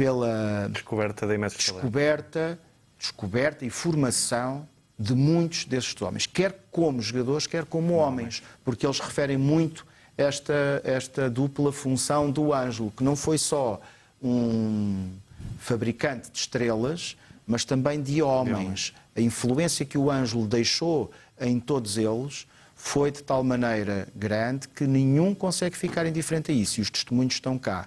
[0.00, 2.58] pela Descoberta da descoberta,
[2.98, 4.66] descoberta e formação
[4.98, 9.86] de muitos desses homens, quer como jogadores, quer como homens, porque eles referem muito
[10.16, 13.78] esta, esta dupla função do Ângelo, que não foi só
[14.22, 15.10] um
[15.58, 17.14] fabricante de estrelas,
[17.46, 18.94] mas também de homens.
[19.14, 24.86] A influência que o Ângelo deixou em todos eles foi de tal maneira grande que
[24.86, 27.86] nenhum consegue ficar indiferente a isso, e os testemunhos estão cá.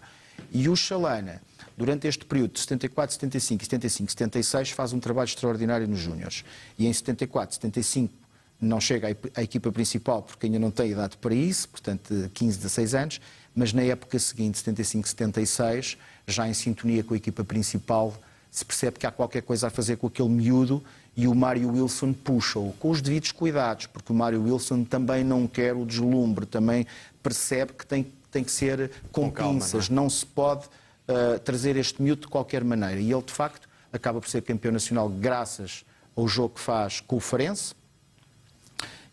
[0.51, 1.41] E o Chalana,
[1.77, 6.43] durante este período de 74, 75 e 75, 76, faz um trabalho extraordinário nos Júniores.
[6.77, 8.13] E em 74, 75
[8.61, 12.95] não chega à- equipa principal porque ainda não tem idade para isso, portanto 15, 16
[12.95, 13.21] anos,
[13.55, 18.13] mas na época seguinte, 75, 76, já em sintonia com a equipa principal,
[18.49, 20.81] se percebe que há qualquer coisa a fazer com aquele miúdo
[21.15, 25.47] e o Mário Wilson puxa-o, com os devidos cuidados, porque o Mário Wilson também não
[25.47, 26.87] quer o deslumbre, também
[27.21, 30.67] percebe que tem, tem que ser com, Com calma, pinças, não, se pode
[31.07, 32.99] uh, trazer este miúdo de qualquer maneira.
[32.99, 35.85] E ele, de facto, acaba por ser campeão nacional graças
[36.15, 37.73] ao jogo que faz com o Farense,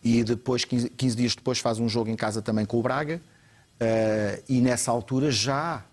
[0.02, 3.20] e depois, 15, 15 dias depois, faz um jogo em casa também com o Braga.
[3.78, 5.84] eh, e nessa altura já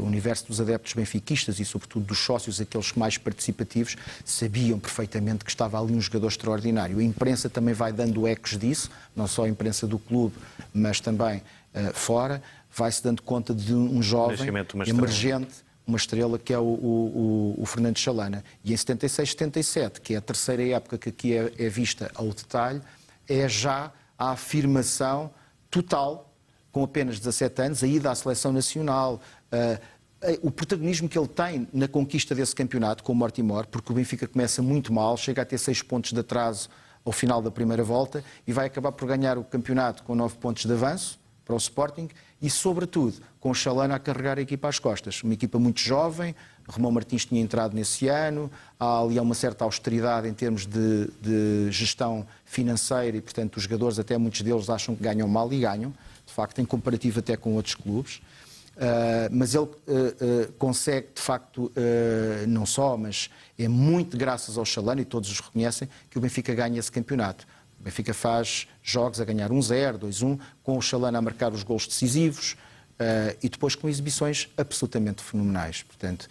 [0.00, 5.50] o universo dos adeptos benfiquistas e, sobretudo, dos sócios, aqueles mais participativos, sabiam perfeitamente que
[5.50, 6.98] estava ali um jogador extraordinário.
[6.98, 10.34] A imprensa também vai dando ecos disso, não só a imprensa do clube,
[10.74, 11.42] mas também
[11.74, 12.42] eh, fora,
[12.74, 14.36] vai-se dando conta de um jovem
[14.90, 18.44] emergente uma estrela que é o, o, o- Fernando Chalana.
[18.62, 22.28] E em 76, 77, que é a terceira época que aqui é, é vista ao
[22.28, 22.82] detalhe,
[23.26, 25.30] é já a afirmação
[25.70, 26.30] total,
[26.70, 29.18] com apenas 17 anos, a ida à seleção nacional,
[30.42, 34.26] o protagonismo que ele tem na conquista desse campeonato com o Mortimor, porque o Benfica
[34.26, 36.68] começa muito mal, chega a ter 6 pontos de atraso
[37.04, 40.64] ao final da primeira volta e vai acabar por ganhar o campeonato com 9 pontos
[40.64, 42.08] de avanço para o Sporting
[42.42, 45.22] e, sobretudo, com o Chalana a carregar a equipa às costas.
[45.22, 46.34] Uma equipa muito jovem,
[46.68, 51.72] Romão Martins tinha entrado nesse ano, há ali uma certa austeridade em termos de, de
[51.72, 55.94] gestão financeira e, portanto, os jogadores, até muitos deles, acham que ganham mal e ganham,
[56.26, 58.20] de facto, em comparativo até com outros clubes.
[58.78, 61.72] Uh, mas ele uh, uh, consegue, de facto,
[62.46, 66.54] não só, mas é muito graças ao Chalana, e todos os reconhecem, que o Benfica
[66.54, 67.44] ganha esse campeonato.
[67.80, 71.88] O Benfica faz jogos a ganhar 1-0, 2-1, com o Chalana a marcar os gols
[71.88, 75.82] decisivos uh, e depois com exibições absolutamente fenomenais.
[75.82, 76.28] Portanto,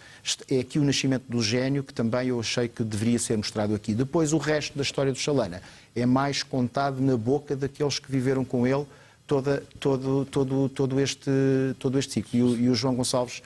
[0.50, 3.94] é aqui o nascimento do gênio que também eu achei que deveria ser mostrado aqui.
[3.94, 5.62] Depois, o resto da história do Chalana
[5.94, 8.86] é mais contado na boca daqueles que viveram com ele
[9.28, 11.30] toda, todo, todo, todo, este,
[11.78, 12.30] todo este ciclo.
[12.32, 13.42] E o, e o João Gonçalves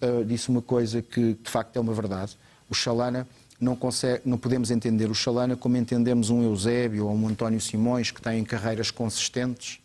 [0.00, 2.36] uh, disse uma coisa que de facto é uma verdade.
[2.68, 3.28] O Chalana
[3.60, 8.10] não, consegue, não podemos entender o Chalana como entendemos um Eusébio ou um António Simões
[8.10, 9.78] que têm carreiras consistentes.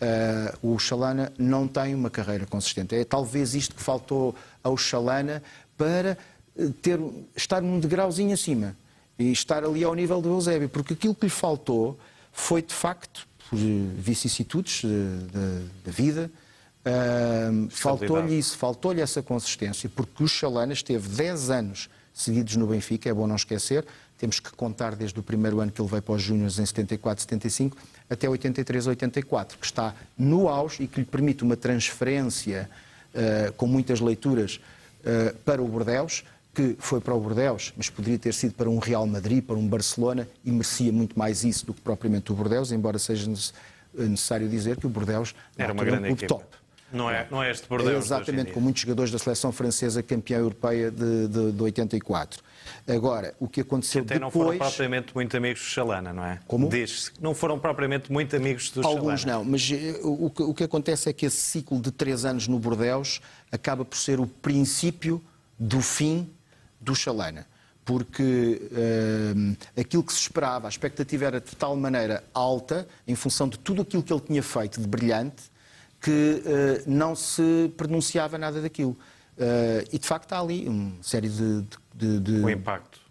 [0.00, 2.94] Uh, o Chalana não tem uma carreira consistente.
[2.94, 5.42] É talvez isto que faltou ao Chalana
[5.76, 6.16] para
[6.56, 6.98] uh, ter,
[7.36, 8.74] estar num degrauzinho acima
[9.18, 11.98] e estar ali ao nível do Eusébio, porque aquilo que lhe faltou
[12.32, 13.62] foi de facto, por eh,
[13.96, 14.88] vicissitudes eh,
[15.32, 16.30] da, da vida,
[16.86, 23.10] uh, faltou-lhe isso, faltou-lhe essa consistência, porque o Chalana esteve 10 anos seguidos no Benfica,
[23.10, 23.84] é bom não esquecer,
[24.16, 27.22] temos que contar desde o primeiro ano que ele veio para os Júniors em 74,
[27.22, 27.76] 75,
[28.08, 32.70] até 83, 84, que está no auge e que lhe permite uma transferência
[33.14, 34.60] uh, com muitas leituras
[35.00, 36.22] uh, para o Bordeus,
[36.54, 39.66] que foi para o Bordeus, mas poderia ter sido para um Real Madrid, para um
[39.66, 43.30] Barcelona, e merecia muito mais isso do que propriamente o Bordeus, embora seja
[43.94, 46.44] necessário dizer que o Bordeus era uma grande um top.
[46.92, 47.94] Não é, não é este Bordeaux.
[47.94, 52.42] É exatamente, com muitos jogadores da seleção francesa campeã europeia de, de, de 84.
[52.88, 54.34] Agora, o que aconteceu que até depois...
[54.34, 56.40] não foram propriamente muito amigos do Chalana, não é?
[56.46, 56.68] Como?
[56.68, 60.64] Diz-se não foram propriamente muito amigos do Alguns não, mas eh, o que, o que
[60.64, 63.20] acontece é que esse ciclo de três anos no Bordeus
[63.52, 65.22] acaba por ser o princípio
[65.58, 66.28] do fim
[66.80, 67.46] do Chalana
[67.84, 73.48] porque uh, aquilo que se esperava, a expectativa era de tal maneira alta, em função
[73.48, 75.50] de tudo aquilo que ele tinha feito de brilhante,
[76.00, 76.10] que
[76.46, 78.92] uh, não se pronunciava nada daquilo.
[78.92, 81.64] Uh, e de facto há ali uma série de,
[81.94, 82.42] de, de,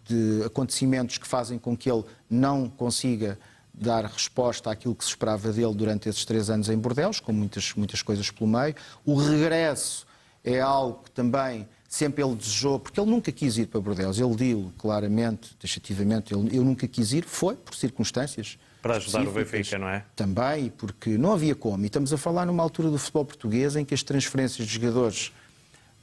[0.06, 3.38] de, acontecimentos que fazem com que ele não consiga
[3.74, 7.74] dar resposta àquilo que se esperava dele durante esses três anos em Bordeus, com muitas,
[7.74, 8.74] muitas coisas pelo meio.
[9.04, 10.06] O regresso
[10.44, 14.36] é algo que também sempre ele desejou, porque ele nunca quis ir para Bordeus, ele
[14.36, 19.76] disse claramente, taxativamente, ele, eu nunca quis ir, foi por circunstâncias para ajudar o Benfica,
[19.76, 20.04] não é?
[20.16, 21.82] Também, porque não havia como.
[21.84, 25.32] E estamos a falar numa altura do futebol português em que as transferências de jogadores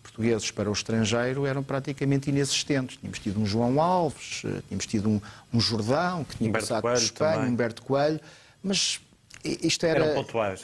[0.03, 2.97] portugueses para o estrangeiro eram praticamente inexistentes.
[2.97, 5.21] Tínhamos tido um João Alves, eh, tínhamos tido um,
[5.51, 7.51] um Jordão, que tinha Humberto passado Coelho por Espanha, também.
[7.51, 8.19] Humberto Coelho,
[8.61, 8.99] mas
[9.43, 10.15] isto era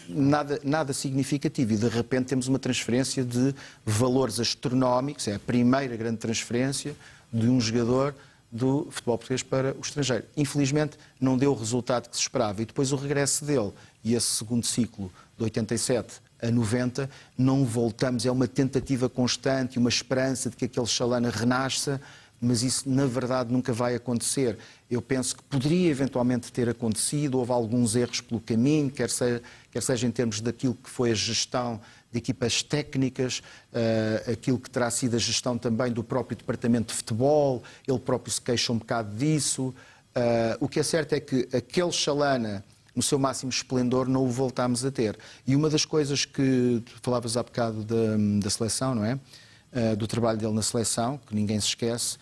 [0.09, 3.53] nada, nada significativo e de repente temos uma transferência de
[3.85, 6.95] valores astronómicos, é a primeira grande transferência
[7.31, 8.13] de um jogador
[8.51, 10.25] do futebol português para o estrangeiro.
[10.37, 12.61] Infelizmente, não deu o resultado que se esperava.
[12.61, 13.71] E depois o regresso dele
[14.03, 18.25] e esse segundo ciclo, de 87 a 90, não voltamos.
[18.27, 21.99] É uma tentativa constante uma esperança de que aquele Chalana renasça,
[22.43, 24.57] mas isso, na verdade, nunca vai acontecer.
[24.91, 29.81] Eu penso que poderia eventualmente ter acontecido, houve alguns erros pelo caminho, quer seja, quer
[29.81, 31.79] seja em termos daquilo que foi a gestão
[32.11, 36.93] de equipas técnicas, uh, aquilo que terá sido a gestão também do próprio departamento de
[36.93, 39.73] futebol, ele próprio se queixa um bocado disso.
[40.15, 44.29] Uh, o que é certo é que aquele Chalana, no seu máximo esplendor, não o
[44.29, 45.17] voltámos a ter.
[45.47, 49.15] E uma das coisas que falavas há bocado da, da seleção, não é?
[49.15, 52.17] Uh, do trabalho dele na seleção, que ninguém se esquece.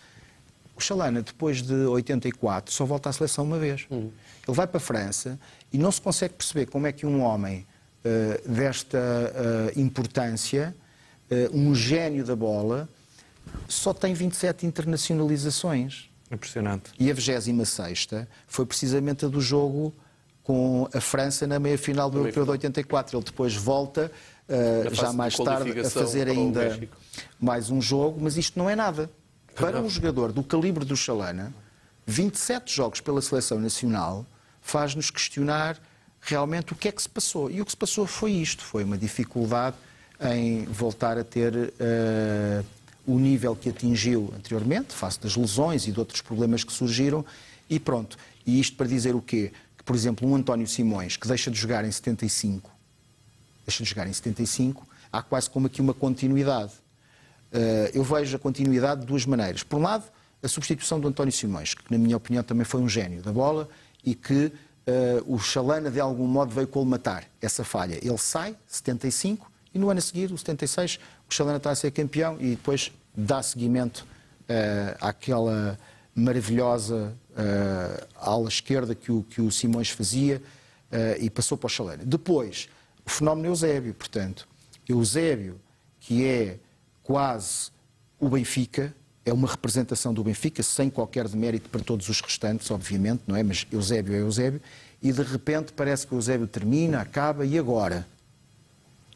[0.82, 3.86] Chalana, depois de 84, só volta à seleção uma vez.
[3.90, 4.10] Uhum.
[4.46, 5.38] Ele vai para a França
[5.72, 7.66] e não se consegue perceber como é que um homem
[8.04, 10.74] eh, desta uh, importância,
[11.30, 12.88] uh, um gênio da bola,
[13.68, 16.10] só tem 27 internacionalizações.
[16.28, 16.90] Impressionante.
[16.98, 18.08] E a 26
[18.48, 19.94] foi precisamente a do jogo
[20.42, 23.16] com a França na meia-final do Europeu de 84.
[23.16, 24.10] Ele depois volta,
[24.90, 26.80] já mais tarde, a fazer ainda
[27.38, 29.08] mais um jogo, mas isto não é nada.
[29.54, 31.52] Para um jogador do calibre do Chalana,
[32.06, 34.26] 27 jogos pela seleção nacional
[34.60, 35.78] faz-nos questionar
[36.20, 37.50] realmente o que é que se passou.
[37.50, 39.76] E o que se passou foi isto: foi uma dificuldade
[40.20, 42.64] em voltar a ter uh,
[43.06, 47.24] o nível que atingiu anteriormente, face das lesões e de outros problemas que surgiram,
[47.68, 48.16] e pronto.
[48.46, 49.52] E isto para dizer o quê?
[49.76, 52.70] Que, por exemplo, um António Simões, que deixa de jogar em 75,
[53.66, 56.72] deixa de jogar em 75, há quase como aqui uma continuidade.
[57.52, 59.62] Uh, eu vejo a continuidade de duas maneiras.
[59.62, 60.04] Por um lado,
[60.42, 63.68] a substituição do António Simões, que na minha opinião também foi um gênio da bola
[64.04, 64.52] e que uh,
[65.34, 67.98] o Chalana de algum modo veio colmatar essa falha.
[68.02, 70.98] Ele sai, 75, e no ano a seguir, o 76,
[71.30, 74.06] o Chalana está a ser campeão e depois dá seguimento
[74.42, 75.78] uh, àquela
[76.14, 80.42] maravilhosa uh, ala esquerda que o, que o Simões fazia
[81.18, 82.02] e passou para o Chalana.
[82.04, 82.68] Depois,
[83.02, 84.46] o fenómeno Eusébio, portanto,
[84.86, 85.58] Eusébio,
[85.98, 86.58] que é
[87.02, 87.70] quase
[88.18, 93.22] o Benfica, é uma representação do Benfica, sem qualquer demérito para todos os restantes, obviamente,
[93.26, 93.42] não é?
[93.42, 94.60] Mas Eusébio é Eusébio,
[95.02, 98.06] e de repente parece que o Eusébio termina, acaba, e agora?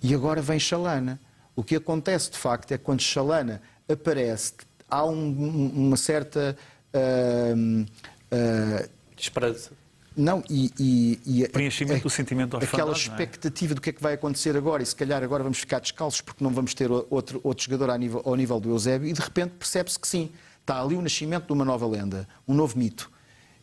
[0.03, 1.19] E agora vem Chalana.
[1.55, 4.53] O que acontece, de facto, é que quando Chalana aparece,
[4.89, 6.57] há um, uma certa.
[6.93, 9.71] Uh, uh, Esperança.
[10.17, 10.73] Não, e.
[10.79, 12.95] e, e Preenchimento do sentimento Aquela é?
[12.95, 13.75] expectativa é?
[13.75, 16.43] do que é que vai acontecer agora, e se calhar agora vamos ficar descalços porque
[16.43, 19.51] não vamos ter outro, outro jogador ao nível, ao nível do Eusébio, e de repente
[19.59, 20.31] percebe-se que sim,
[20.63, 23.11] está ali o nascimento de uma nova lenda, um novo mito.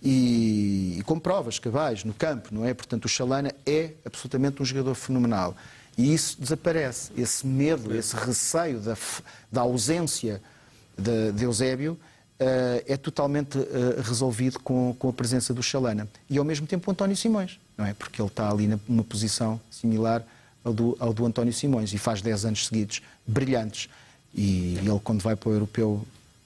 [0.01, 2.73] E, e com provas cabais no campo, não é?
[2.73, 5.55] Portanto, o Chalana é absolutamente um jogador fenomenal.
[5.97, 7.11] E isso desaparece.
[7.17, 8.97] Esse medo, esse receio da,
[9.51, 10.41] da ausência
[10.97, 11.97] de, de Eusébio
[12.87, 16.07] é totalmente uh, resolvido com, com a presença do Chalana.
[16.29, 17.93] E ao mesmo tempo o António Simões, não é?
[17.93, 20.23] Porque ele está ali numa posição similar
[20.63, 23.89] ao do, ao do António Simões e faz 10 anos seguidos brilhantes.
[24.33, 26.05] E ele, quando vai para o Europeu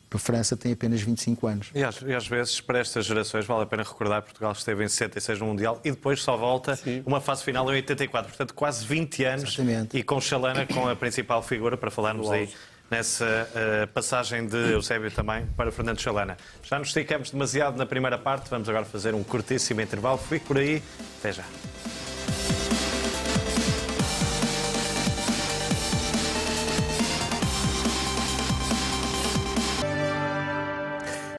[0.10, 1.68] para a França tem apenas 25 anos.
[1.76, 4.84] E às, e às, vezes, para estas gerações, vale a pena recordar que Portugal esteve
[4.84, 7.04] em 66 no Mundial e depois só volta Sim.
[7.06, 8.30] uma fase final em 84.
[8.30, 9.44] Portanto, quase 20 anos.
[9.44, 9.98] Exatamente.
[9.98, 12.50] E com Chalana, com a principal figura, para falarmos aí
[12.90, 16.38] nessa uh, passagem de Eusébio também para Fernando Chalana.
[16.64, 20.18] Já nos esticamos demasiado na primeira parte, vamos agora fazer um curtíssimo intervalo.
[20.18, 20.82] Fique por aí,
[21.20, 21.44] até já.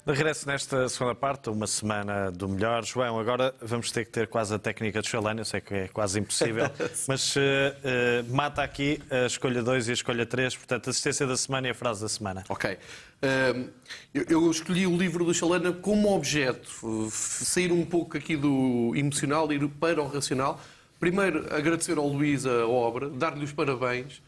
[0.09, 2.83] De regresso nesta segunda parte, uma semana do melhor.
[2.83, 5.89] João, agora vamos ter que ter quase a técnica de Chalana, eu sei que é
[5.89, 6.65] quase impossível,
[7.07, 11.37] mas uh, uh, mata aqui a escolha 2 e a escolha 3, portanto, assistência da
[11.37, 12.43] semana e a frase da semana.
[12.49, 12.73] Ok.
[12.73, 13.69] Uh,
[14.15, 19.53] eu, eu, escolhi o livro do Chalana como objeto, sair um pouco aqui do emocional
[19.53, 20.59] e ir para o racional.
[20.99, 24.23] Primeiro, agradecer ao Luís a obra, dar-lhe os parabéns.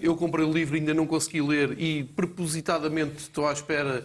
[0.00, 4.04] Eu comprei o livro, ainda não consegui ler e propositadamente estou à espera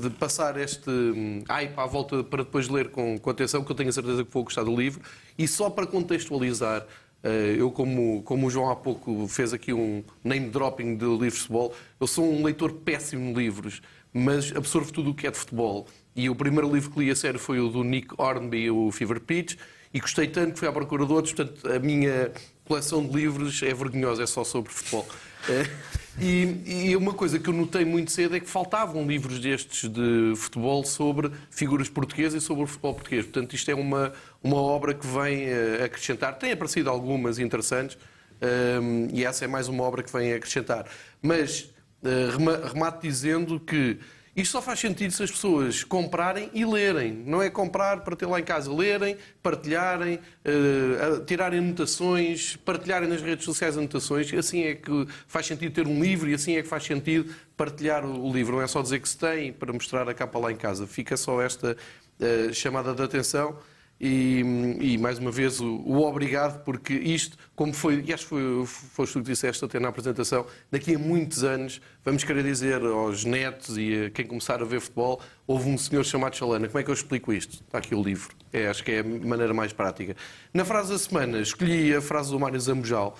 [0.00, 3.76] de passar este hum, hype à volta para depois ler com, com atenção, que eu
[3.76, 5.02] tenho a certeza que vou gostar do livro.
[5.36, 6.86] E só para contextualizar,
[7.22, 11.34] eh, eu, como, como o João há pouco fez aqui um name dropping de livros
[11.34, 15.30] de futebol, eu sou um leitor péssimo de livros, mas absorvo tudo o que é
[15.30, 15.86] de futebol.
[16.14, 19.20] E o primeiro livro que li a sério foi o do Nick Hornby, o Fever
[19.20, 19.56] Pitch,
[19.92, 22.32] e gostei tanto que fui à procura de outros, portanto, a minha
[22.64, 25.06] coleção de livros é vergonhosa, é só sobre futebol.
[26.18, 29.88] Eh, e, e, uma coisa que eu notei muito cedo é que faltavam livros destes
[29.88, 33.24] de futebol sobre figuras portuguesas e sobre o futebol português.
[33.24, 34.12] Portanto, isto é uma,
[34.42, 36.38] uma obra que vem eh, acrescentar.
[36.38, 37.96] Tem aparecido algumas interessantes
[38.40, 40.86] um, eh, e essa é mais uma obra que vem acrescentar.
[41.22, 41.70] Mas
[42.02, 43.98] uh, remato dizendo que
[44.36, 47.10] isto só faz sentido se as pessoas comprarem e lerem.
[47.10, 48.70] Não é comprar para ter lá em casa.
[48.70, 54.30] Lerem, partilharem, uh, tirarem anotações, partilharem nas redes sociais anotações.
[54.34, 58.04] Assim é que faz sentido ter um livro e assim é que faz sentido partilhar
[58.04, 58.56] o livro.
[58.56, 60.86] Não é só dizer que se tem para mostrar a capa lá em casa.
[60.86, 61.74] Fica só esta
[62.20, 63.58] uh, chamada de atenção.
[63.98, 64.42] E,
[64.78, 68.66] e, mais uma vez o, o, obrigado, porque isto, como foi, e acho que foi,
[68.66, 73.24] foi tu que disseste até na apresentação, daqui a muitos anos vamos querer dizer aos
[73.24, 76.68] netos e a quem começar a ver futebol, houve um senhor chamado Chalana.
[76.68, 77.64] Como é que eu explico isto?
[77.64, 78.34] Está aqui o livro.
[78.52, 80.14] É, acho que é a maneira mais prática.
[80.52, 83.18] Na frase da semana, escolhi a frase do Mário Zambujal,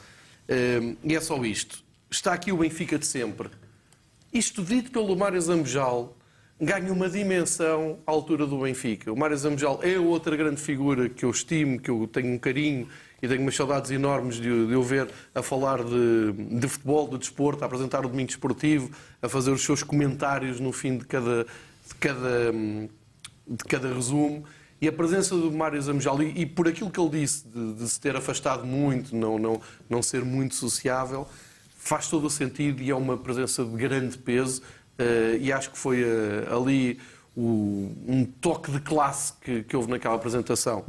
[0.48, 1.82] um, e é só isto.
[2.10, 3.48] Está aqui o Benfica de sempre.
[4.30, 6.14] Isto dito pelo Mário Zambujal
[6.60, 9.12] ganha uma dimensão à altura do Benfica.
[9.12, 12.88] O Mário Zambujal é outra grande figura que eu estimo, que eu tenho um carinho
[13.22, 17.18] e tenho umas saudades enormes de, de eu ver a falar de, de, futebol, de
[17.18, 18.90] desporto, a apresentar o domingo esportivo,
[19.20, 24.44] a fazer os seus comentários no fim de cada, de cada, de cada resumo.
[24.80, 27.88] E a presença do Mário Zambujal, e, e, por aquilo que ele disse, de, de,
[27.88, 31.26] se ter afastado muito, não, não, não ser muito sociável,
[31.74, 34.60] faz todo o sentido e é uma presença de grande peso
[35.40, 36.98] e acho que foi uh, ali
[37.36, 40.84] o, um toque de classe que, que houve naquela apresentação.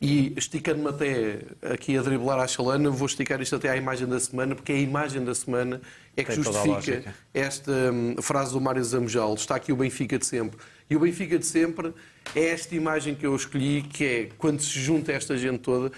[0.00, 1.38] E esticando-me até
[1.72, 4.74] aqui a driblar a chalana, vou esticar isto até à imagem da semana, porque é
[4.74, 5.80] a imagem da semana
[6.16, 9.32] é que Tem justifica esta um, frase do Mário Zamujal.
[9.34, 10.58] Está aqui o Benfica de sempre.
[10.90, 11.94] E o Benfica de sempre
[12.34, 15.92] é esta imagem que eu escolhi, que é quando se junta esta gente toda.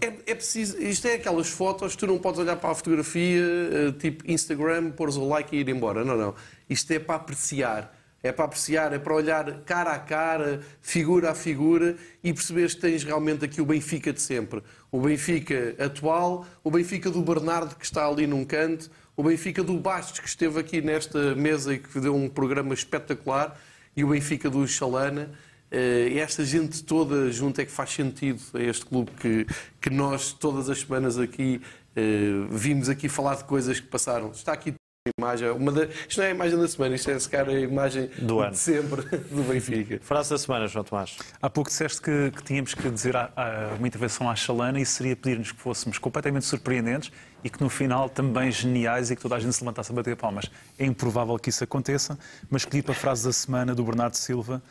[0.00, 3.42] É, é, preciso, isto é aquelas fotos, tu não podes olhar para a fotografia,
[3.88, 6.04] uh, tipo Instagram, pôres o like e ir embora.
[6.04, 6.34] Não, não.
[6.68, 7.96] Isto é para apreciar.
[8.22, 12.80] É para apreciar, é para olhar cara a cara, figura a figura e perceberes que
[12.80, 14.62] tens realmente aqui o Benfica de sempre.
[14.92, 19.76] O Benfica atual, o Benfica do Bernardo que está ali num canto, o Benfica do
[19.76, 23.58] Bastos que esteve aqui nesta mesa e que deu um programa espetacular
[23.96, 25.30] e o Benfica do Chalana.
[25.72, 29.46] Eh, e esta gente toda junto é que faz sentido a este clube que,
[29.80, 31.62] que nós todas as semanas aqui
[31.96, 34.30] uh, vimos aqui falar de coisas que passaram.
[34.32, 37.18] Está aqui a imagem, uma da, isto não é a imagem da semana, isto é
[37.18, 38.52] se calhar a imagem do ano.
[38.52, 39.02] de sempre
[39.32, 39.98] do Benfica.
[40.02, 41.16] Frase da semana, João Tomás.
[41.40, 44.84] Há pouco disseste que, que tínhamos que dizer a, a, uma intervenção à Chalana e
[44.84, 47.10] seria pedir-nos que fôssemos completamente surpreendentes
[47.42, 50.16] e que no final também geniais e que toda a gente se levantasse a bater
[50.16, 50.50] palmas.
[50.78, 52.16] É improvável que isso aconteça,
[52.48, 54.62] mas escolhi para a frase da semana do Bernardo Silva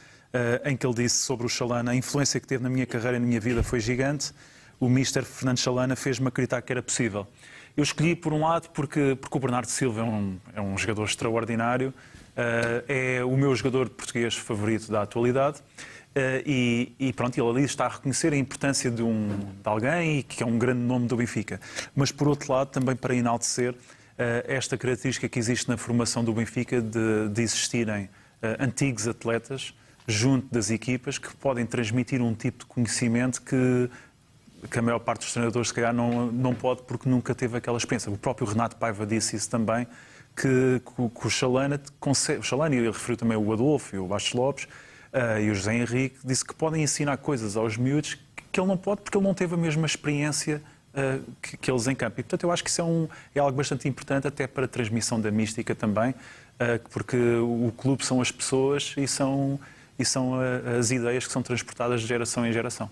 [0.64, 3.20] em que ele disse sobre o Chalana, a influência que teve na minha carreira e
[3.20, 4.32] na minha vida foi gigante.
[4.80, 7.28] O Mister Fernando Chalana fez-me acreditar que era possível.
[7.76, 11.06] Eu escolhi, por um lado, porque, porque o Bernardo Silva é um, é um jogador
[11.06, 15.60] extraordinário, uh, é o meu jogador português favorito da atualidade.
[15.60, 20.20] Uh, e, e, pronto, ele ali está a reconhecer a importância de, um, de alguém
[20.20, 21.62] e que é um grande nome do Benfica.
[21.96, 23.78] Mas, por outro lado, também para enaltecer uh,
[24.46, 28.10] esta característica que existe na formação do Benfica de, de existirem
[28.60, 29.72] antigos atletas
[30.12, 33.90] junto das equipas que podem transmitir um tipo de conhecimento que,
[34.70, 37.78] que a maior parte dos treinadores, se calhar, não, não pode porque nunca teve aquela
[37.78, 38.12] experiência.
[38.12, 39.88] O próprio Renato Paiva disse isso também,
[40.36, 44.34] que, que, que o Chalana, o Chalana, e referiu também o Adolfo e o Bastos
[44.34, 48.18] Lopes uh, e o José Henrique, disse que podem ensinar coisas aos miúdos
[48.52, 50.62] que ele não pode porque ele não teve a mesma experiência
[50.94, 52.20] uh, que, que, eles em campo.
[52.20, 54.68] E, portanto, eu acho que isso é, um, é algo bastante importante até para a
[54.68, 59.60] transmissão da mística também, uh, porque o clube são as pessoas e são,
[59.98, 60.40] e são
[60.78, 62.90] as ideias que são transportadas de geração em geração.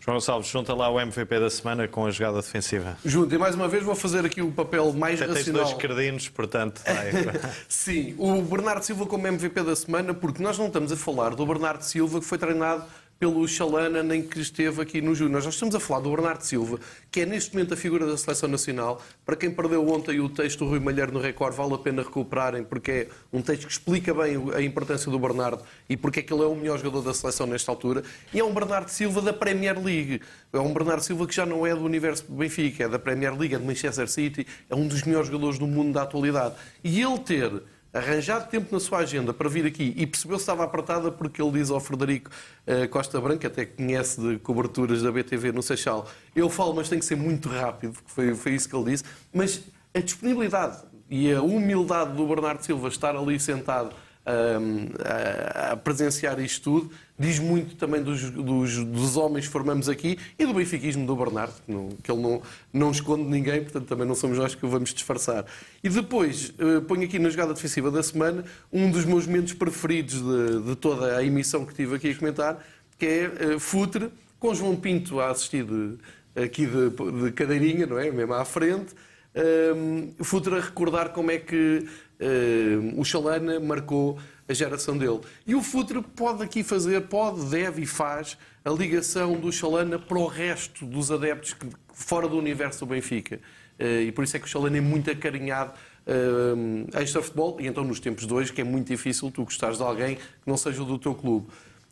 [0.00, 2.96] João Gonçalves, junta lá o MVP da semana com a jogada defensiva.
[3.04, 5.62] Junto, e mais uma vez vou fazer aqui o papel mais Até racional.
[5.62, 6.82] Tens dois credinos, portanto.
[7.68, 11.46] Sim, o Bernardo Silva como MVP da semana, porque nós não estamos a falar do
[11.46, 12.84] Bernardo Silva que foi treinado
[13.18, 15.42] pelo Chalana, nem que esteve aqui no Júnior.
[15.42, 16.78] Nós estamos a falar do Bernardo Silva,
[17.10, 19.02] que é neste momento a figura da Seleção Nacional.
[19.26, 22.62] Para quem perdeu ontem o texto do Rui Malheiro no Record, vale a pena recuperarem,
[22.62, 26.32] porque é um texto que explica bem a importância do Bernardo e porque é que
[26.32, 28.04] ele é o melhor jogador da Seleção nesta altura.
[28.32, 30.20] E é um Bernardo Silva da Premier League.
[30.52, 33.54] É um Bernardo Silva que já não é do universo Benfica, é da Premier League,
[33.54, 36.54] é do Manchester City, é um dos melhores jogadores do mundo da atualidade.
[36.84, 37.62] E ele ter
[37.92, 41.52] arranjado tempo na sua agenda para vir aqui e percebeu se estava apertada porque ele
[41.52, 42.30] diz ao Frederico
[42.66, 46.88] uh, Costa Branca, até que conhece de coberturas da BTV no Seixal, eu falo, mas
[46.88, 49.04] tem que ser muito rápido, foi, foi isso que ele disse.
[49.32, 49.62] Mas
[49.94, 53.94] a disponibilidade e a humildade do Bernardo Silva estar ali sentado
[54.28, 60.18] a, a presenciar isto tudo, diz muito também dos, dos, dos, homens que formamos aqui
[60.38, 64.06] e do benfiquismo do Bernardo, que, não, que ele não, não esconde ninguém, portanto também
[64.06, 65.46] não somos nós que o vamos disfarçar.
[65.82, 70.20] E depois, uh, ponho aqui na jogada defensiva da semana um dos meus momentos preferidos
[70.20, 72.64] de, de toda a emissão que tive aqui a comentar,
[72.98, 75.98] que é uh, Futre, com João Pinto a assistir de,
[76.40, 76.90] aqui de,
[77.22, 78.10] de cadeirinha, não é?
[78.10, 78.94] Mesmo à frente.
[79.34, 81.86] Um, Futre a recordar como é que
[82.20, 85.20] Uh, o Chalana marcou a geração dele.
[85.46, 90.18] E o Futre pode aqui fazer, pode, deve e faz a ligação do Chalana para
[90.18, 93.40] o resto dos adeptos que, fora do universo do Benfica.
[93.78, 95.72] Uh, e por isso é que o Chalana é muito acarinhado
[96.06, 99.44] uh, a extra futebol e então nos tempos de hoje que é muito difícil tu
[99.44, 101.46] gostares de alguém que não seja do teu clube.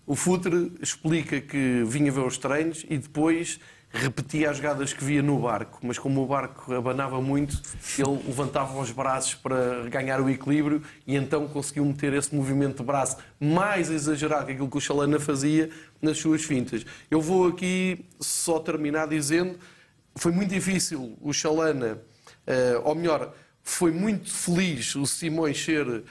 [0.06, 3.60] O Futre explica que vinha ver os treinos e depois
[3.92, 7.60] repetia as jogadas que via no barco, mas como o barco abanava muito,
[7.98, 12.84] ele levantava os braços para ganhar o equilíbrio e então conseguiu meter esse movimento de
[12.84, 15.70] braço mais exagerado que aquilo que o Chalana fazia
[16.00, 16.84] nas suas fintas.
[17.10, 19.58] Eu vou aqui só terminar dizendo
[20.16, 22.00] foi muito difícil o Chalana,
[22.46, 26.04] eh, ou melhor, foi muito feliz o Simões ser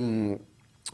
[0.00, 0.38] um,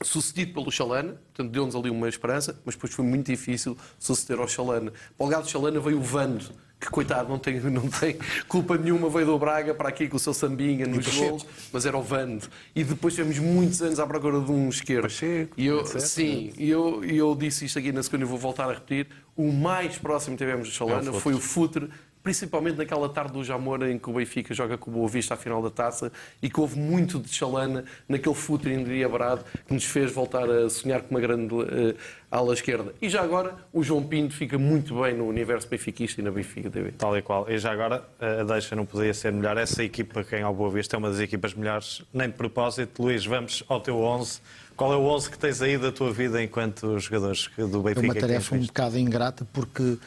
[0.03, 4.49] sucedido pelo Chalana, portanto deu-nos ali uma esperança, mas depois foi muito difícil suceder ao
[4.49, 4.93] Chalana.
[5.17, 6.45] Para o gado Chalana veio o Vando,
[6.81, 10.21] que coitado, não tem, não tem culpa nenhuma, veio do Braga para aqui com o
[10.21, 12.47] seu sambinha nos gols, mas era o Vando.
[12.75, 15.03] E depois tivemos muitos anos à procura de um esquerdo.
[15.03, 18.69] Pacheco, e eu, sim, e eu, eu disse isto aqui na segunda e vou voltar
[18.69, 19.09] a repetir.
[19.37, 21.89] O mais próximo que tivemos do Chalana é foi o Futre,
[22.23, 25.37] principalmente naquela tarde do Jamor em que o Benfica joga com o Boa Vista à
[25.37, 26.13] final da taça
[26.43, 31.03] e que houve muito de chalana naquele futuro endiabrado que nos fez voltar a sonhar
[31.03, 31.95] com uma grande uh,
[32.31, 32.95] ala esquerda.
[33.01, 36.71] E já agora o João Pinto fica muito bem no universo benfiquista e na Benfica
[36.71, 36.93] TV.
[36.93, 37.49] Tal e qual.
[37.51, 39.57] E já agora a deixa não poderia ser melhor.
[39.57, 43.03] Essa equipa, quem ao Boa Vista, é uma das equipas melhores, nem de propósito.
[43.03, 44.41] Luís, vamos ao teu 11.
[44.77, 48.07] Qual é o 11 que tens aí da tua vida enquanto jogadores do Benfica?
[48.07, 49.99] É uma tarefa um bocado ingrata porque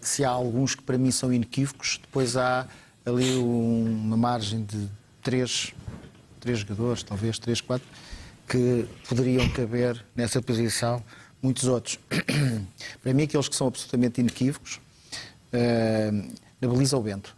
[0.00, 2.66] se há alguns que para mim são inequívocos, depois há
[3.04, 4.88] ali um, uma margem de
[5.22, 5.74] três,
[6.40, 7.86] três jogadores, talvez três, quatro,
[8.48, 11.02] que poderiam caber nessa posição,
[11.42, 11.98] muitos outros.
[13.02, 14.80] para mim, aqueles que são absolutamente inequívocos,
[15.52, 17.36] uh, na baliza o Bento.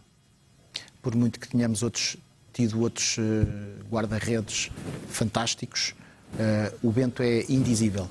[1.01, 2.17] Por muito que tenhamos outros,
[2.53, 4.71] tido outros uh, guarda-redes
[5.09, 5.93] fantásticos,
[6.81, 8.07] o Bento é indizível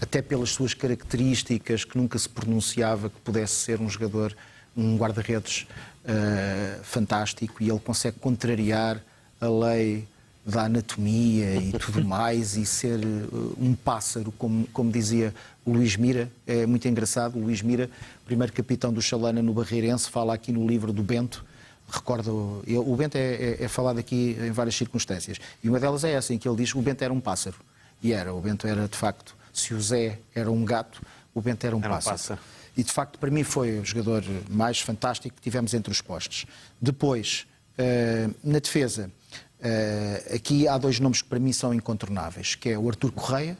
[0.00, 4.36] até pelas suas características, que nunca se pronunciava que pudesse ser um jogador,
[4.76, 5.66] um guarda-redes
[6.04, 9.00] uh, fantástico, e ele consegue contrariar
[9.40, 10.06] a lei
[10.44, 15.96] da anatomia e tudo mais, e ser uh, um pássaro, como, como dizia o Luís
[15.96, 16.30] Mira.
[16.46, 17.38] É muito engraçado.
[17.38, 17.88] O Luís Mira,
[18.26, 21.44] primeiro capitão do Chalana no Barreirense, fala aqui no livro do Bento.
[21.94, 25.38] Recordo, eu, o Bento é, é, é falado aqui em várias circunstâncias.
[25.62, 27.56] E uma delas é essa, em que ele diz que o Bento era um pássaro.
[28.02, 31.00] E era, o Bento era de facto se o Zé era um gato,
[31.32, 32.16] o Bento era um, era pássaro.
[32.16, 32.40] pássaro.
[32.76, 36.44] E de facto, para mim, foi o jogador mais fantástico que tivemos entre os postos.
[36.80, 37.46] Depois,
[37.78, 39.08] uh, na defesa,
[39.60, 43.56] uh, aqui há dois nomes que para mim são incontornáveis, que é o Artur Correia,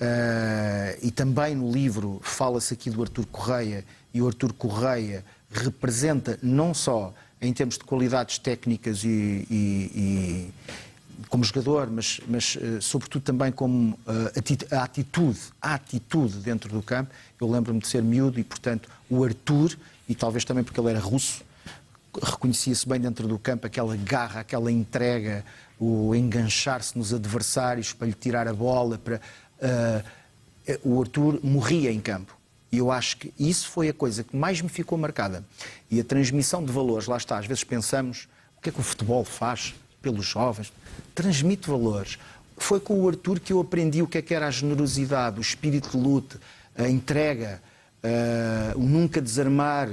[0.00, 3.84] uh, e também no livro fala-se aqui do Artur Correia,
[4.14, 7.12] e o Artur Correia representa não só
[7.44, 10.52] em termos de qualidades técnicas e, e, e
[11.28, 16.82] como jogador, mas, mas uh, sobretudo também como uh, a atitude, a atitude dentro do
[16.82, 17.10] campo.
[17.40, 19.76] Eu lembro-me de ser miúdo e, portanto, o Arthur,
[20.08, 21.42] e talvez também porque ele era russo,
[22.22, 25.44] reconhecia-se bem dentro do campo aquela garra, aquela entrega,
[25.78, 28.98] o enganchar-se nos adversários para lhe tirar a bola.
[28.98, 29.20] Para,
[29.60, 30.24] uh,
[30.82, 32.36] o Arthur morria em campo.
[32.74, 35.44] E eu acho que isso foi a coisa que mais me ficou marcada.
[35.88, 38.26] E a transmissão de valores, lá está, às vezes pensamos
[38.58, 40.72] o que é que o futebol faz pelos jovens.
[41.14, 42.18] Transmite valores.
[42.56, 45.40] Foi com o Arthur que eu aprendi o que é que era a generosidade, o
[45.40, 46.40] espírito de luta,
[46.76, 47.62] a entrega,
[48.02, 49.88] uh, o nunca desarmar,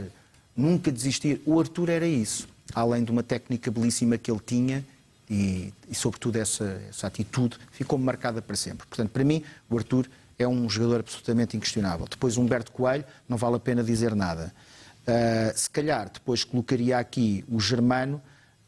[0.57, 1.39] nunca desistir.
[1.45, 2.47] O Arthur era isso.
[2.73, 4.83] Além de uma técnica belíssima que ele tinha
[5.29, 8.87] e, e sobretudo, essa, essa atitude ficou marcada para sempre.
[8.87, 10.07] Portanto, para mim, o Arthur
[10.41, 12.07] é um jogador absolutamente inquestionável.
[12.09, 14.53] Depois, Humberto Coelho, não vale a pena dizer nada.
[15.01, 18.21] Uh, se calhar, depois colocaria aqui o Germano,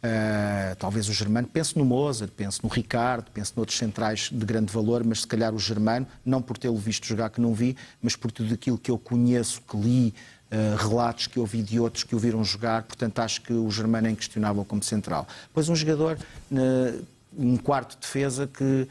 [0.03, 4.69] Uh, talvez o Germano, pense no Mozart, pense no Ricardo, pense noutros centrais de grande
[4.69, 8.13] valor, mas se calhar o Germano, não por tê-lo visto jogar que não vi, mas
[8.13, 10.13] por tudo aquilo que eu conheço, que li,
[10.51, 13.71] uh, relatos que eu vi de outros que o viram jogar, portanto acho que o
[13.71, 15.26] Germano é inquestionável como central.
[15.53, 16.17] Pois um jogador,
[16.51, 17.05] uh,
[17.38, 18.86] um quarto defesa que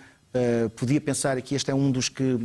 [0.76, 2.38] podia pensar aqui, este é um dos que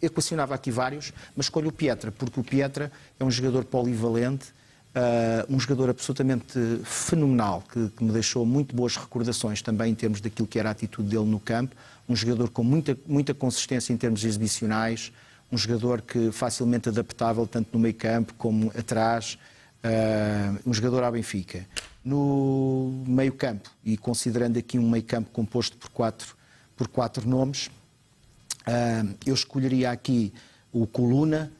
[0.00, 4.54] equacionava aqui vários, mas escolho o Pietra, porque o Pietra é um jogador polivalente,
[4.96, 10.22] Uh, um jogador absolutamente fenomenal, que, que, me deixou muito boas recordações também em termos
[10.22, 11.76] daquilo que era a atitude dele no campo.
[12.08, 15.12] Um jogador com muita, muita consistência em termos exibicionais,
[15.52, 19.36] um jogador que facilmente adaptável tanto no meio campo como atrás,
[19.84, 21.66] uh, um jogador à Benfica.
[22.02, 26.34] No meio campo, e considerando aqui um meio campo composto por quatro,
[26.76, 27.70] por quatro nomes,
[29.24, 30.32] eu escolheria aqui
[30.72, 31.50] o Coluna,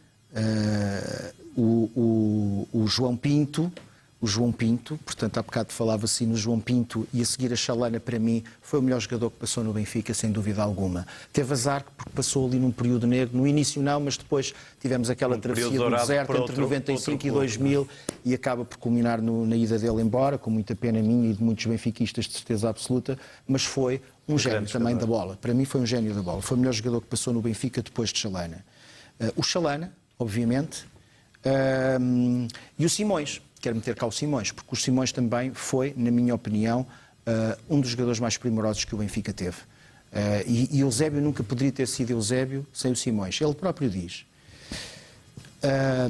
[1.57, 3.73] o, o, o João Pinto,
[4.21, 8.01] o João Pinto, portanto, há bocado falava-se no João Pinto e a seguir a Chalana,
[8.01, 11.07] para mim, foi o melhor jogador que passou no Benfica, sem dúvida alguma.
[11.33, 15.37] Teve azar porque passou ali num período negro, no início não, mas depois tivemos aquela
[15.37, 19.21] um travessia do deserto entre outro, 95 outro e 2000 clube, e acaba por culminar
[19.21, 22.71] no, na ida dele embora, com muita pena minha e de muitos benfiquistas, de certeza
[22.71, 25.01] absoluta, mas foi um, um gênio também jogador.
[25.01, 25.37] da bola.
[25.37, 26.43] Para mim foi um gênio da bola.
[26.43, 28.65] Foi o melhor jogador que passou no Benfica depois de Chalana.
[29.21, 30.85] Uh, o Chalana, obviamente,
[32.01, 32.49] um,
[32.79, 36.35] e o Simões, quero meter cá o Simões, porque o Simões também foi, na minha
[36.35, 36.81] opinião,
[37.27, 39.57] uh, um dos jogadores mais primorosos que o Benfica teve.
[40.13, 43.41] Uh, e, e Eusébio nunca poderia ter sido Eusébio sem o Simões.
[43.41, 44.25] Ele próprio diz.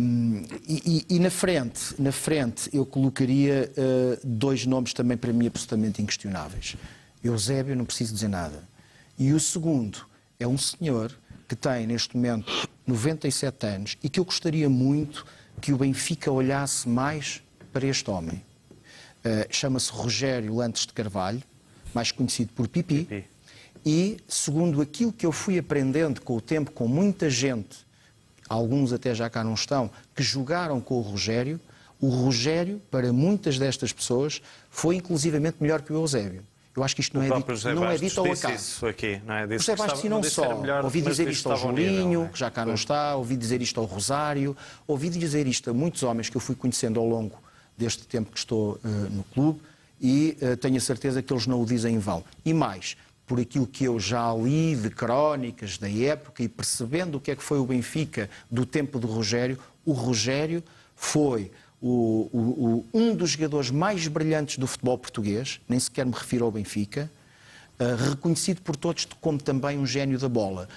[0.00, 5.32] Um, e, e, e, na frente, na frente eu colocaria uh, dois nomes também para
[5.32, 6.76] mim absolutamente inquestionáveis.
[7.26, 8.62] Eusébio, não preciso dizer nada.
[9.18, 10.06] E o segundo
[10.38, 11.12] é um senhor
[11.48, 15.24] que tem neste momento 97 anos e que eu gostaria muito
[15.60, 18.42] que o Benfica olhasse mais para este homem.
[19.24, 21.42] Uh, Chama-se Rogério Lantes de Carvalho,
[21.94, 23.04] mais conhecido por Pipi.
[23.04, 23.24] Pipi.
[23.84, 27.86] E, segundo aquilo que eu fui aprendendo com o tempo, com muita gente,
[28.48, 31.60] alguns até já cá não estão, que jogaram com o Rogério,
[32.00, 36.42] o Rogério, para muitas destas pessoas, foi inclusivamente melhor que o Eusébio.
[36.76, 38.54] Eu acho que isto não é dito, não é dito ao acaso.
[38.54, 39.46] Isso aqui, não é?
[39.46, 40.60] Disse José Bastos e não só.
[40.60, 42.28] Melhor, ouvi dizer isto ao Julinho, é?
[42.28, 44.54] que já cá não está, ouvi dizer isto ao Rosário,
[44.86, 47.40] ouvi dizer isto a muitos homens que eu fui conhecendo ao longo
[47.78, 49.60] deste tempo que estou uh, no clube
[50.00, 52.22] e uh, tenho a certeza que eles não o dizem em vão.
[52.44, 52.96] E mais,
[53.26, 57.36] por aquilo que eu já li de crónicas da época e percebendo o que é
[57.36, 60.62] que foi o Benfica do tempo do Rogério, o Rogério
[60.94, 61.50] foi
[61.86, 66.44] o, o, o, um dos jogadores mais brilhantes do futebol português, nem sequer me refiro
[66.44, 67.10] ao Benfica,
[67.78, 70.68] uh, reconhecido por todos como também um gênio da bola,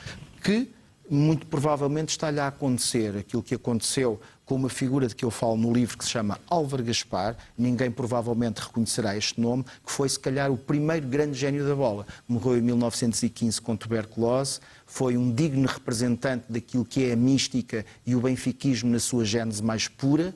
[0.44, 0.70] que
[1.10, 5.58] muito provavelmente está-lhe a acontecer aquilo que aconteceu com uma figura de que eu falo
[5.58, 10.20] no livro que se chama Álvaro Gaspar, ninguém provavelmente reconhecerá este nome, que foi se
[10.20, 12.06] calhar o primeiro grande gênio da bola.
[12.28, 18.16] Morreu em 1915 com tuberculose, foi um digno representante daquilo que é a mística e
[18.16, 20.34] o benfiquismo na sua gênese mais pura,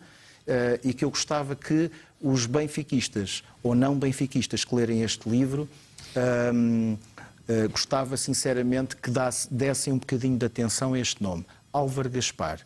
[0.84, 1.90] e que eu gostava que
[2.24, 5.70] os benfiquistas ou não benfiquistas que lerem este livro
[6.16, 12.10] uh, uh, gostava sinceramente que dasse, dessem um bocadinho de atenção a este nome, Álvaro
[12.10, 12.62] Gaspar.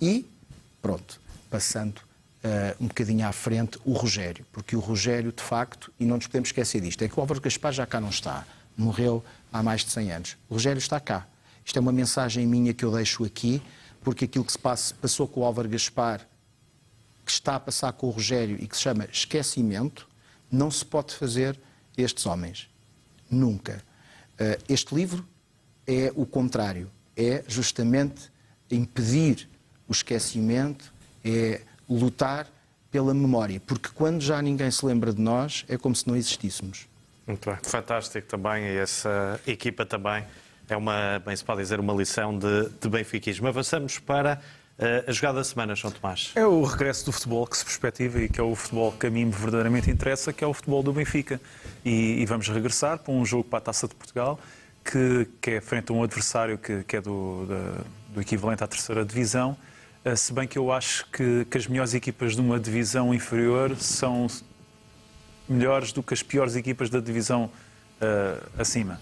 [0.00, 0.26] E,
[0.80, 1.20] pronto,
[1.50, 2.00] passando
[2.42, 6.26] Uh, um bocadinho à frente o Rogério, porque o Rogério, de facto, e não nos
[6.26, 8.44] podemos esquecer disto, é que o Álvaro Gaspar já cá não está,
[8.76, 10.36] morreu há mais de 100 anos.
[10.48, 11.24] O Rogério está cá.
[11.64, 13.62] Isto é uma mensagem minha que eu deixo aqui,
[14.02, 16.26] porque aquilo que se passa, passou com o Álvaro Gaspar
[17.24, 20.08] que está a passar com o Rogério e que se chama esquecimento,
[20.50, 21.58] não se pode fazer
[21.96, 22.68] estes homens.
[23.30, 23.82] Nunca.
[24.38, 25.26] Eh, este livro
[25.86, 26.90] é o contrário.
[27.16, 28.30] É justamente
[28.70, 29.48] impedir
[29.88, 30.92] o esquecimento,
[31.24, 32.48] é lutar
[32.90, 33.60] pela memória.
[33.60, 36.86] Porque quando já ninguém se lembra de nós, é como se não existíssemos.
[37.26, 37.58] Muito bem.
[37.62, 38.64] Fantástico também.
[38.64, 40.24] E essa equipa também
[40.68, 43.46] é uma, bem se pode dizer, uma lição de, de benfiquismo.
[43.48, 44.40] Avançamos para
[44.78, 46.32] eh, a jogada da semana, João Tomás.
[46.34, 49.10] É o regresso do futebol que se perspectiva e que é o futebol que a
[49.10, 51.40] mim verdadeiramente interessa, que é o futebol do Benfica.
[51.84, 54.38] E, e vamos regressar para um jogo para a Taça de Portugal,
[54.84, 58.66] que, que é frente a um adversário que, que é do, da, do equivalente à
[58.66, 59.56] terceira divisão,
[60.04, 63.76] Uh, se bem que eu acho que, que as melhores equipas de uma divisão inferior
[63.76, 64.26] são
[65.48, 69.00] melhores do que as piores equipas da divisão uh, acima.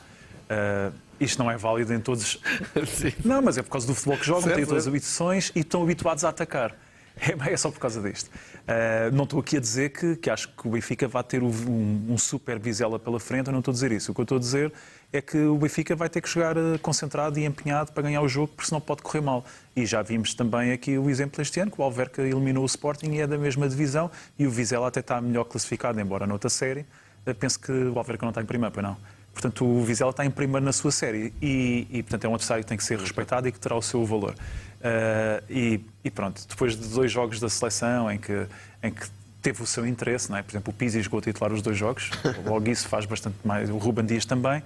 [1.20, 2.40] Isto não é válido em todos.
[3.24, 5.60] não, mas é por causa do futebol que jogam, certo, têm todas as habitações e
[5.60, 6.74] estão habituados a atacar.
[7.50, 8.28] É, só por causa disto.
[8.28, 12.06] Uh, não estou aqui a dizer que, que acho que o Benfica vai ter um,
[12.08, 14.12] um super Vizela pela frente, eu não estou a dizer isso.
[14.12, 14.72] O que eu estou a dizer
[15.12, 18.48] é que o Benfica vai ter que jogar concentrado e empenhado para ganhar o jogo,
[18.48, 19.44] porque senão pode correr mal.
[19.74, 23.10] E já vimos também aqui o exemplo este ano, que o Alverca eliminou o Sporting
[23.12, 26.86] e é da mesma divisão, e o Vizela até está melhor classificado, embora noutra série.
[27.26, 28.96] Eu penso que o Alverca não está em primeiro, pois não.
[29.32, 32.62] Portanto, o Vizela está em primeiro na sua série e, e, portanto, é um adversário
[32.64, 34.34] que tem que ser respeitado e que terá o seu valor.
[34.80, 38.46] Uh, e, e, pronto, depois de dois jogos da seleção em que,
[38.82, 39.06] em que
[39.42, 40.42] teve o seu interesse, não é?
[40.42, 42.10] por exemplo, o Pizzi jogou a titular os dois jogos,
[42.44, 44.62] logo isso faz bastante mais, o Ruben Dias também,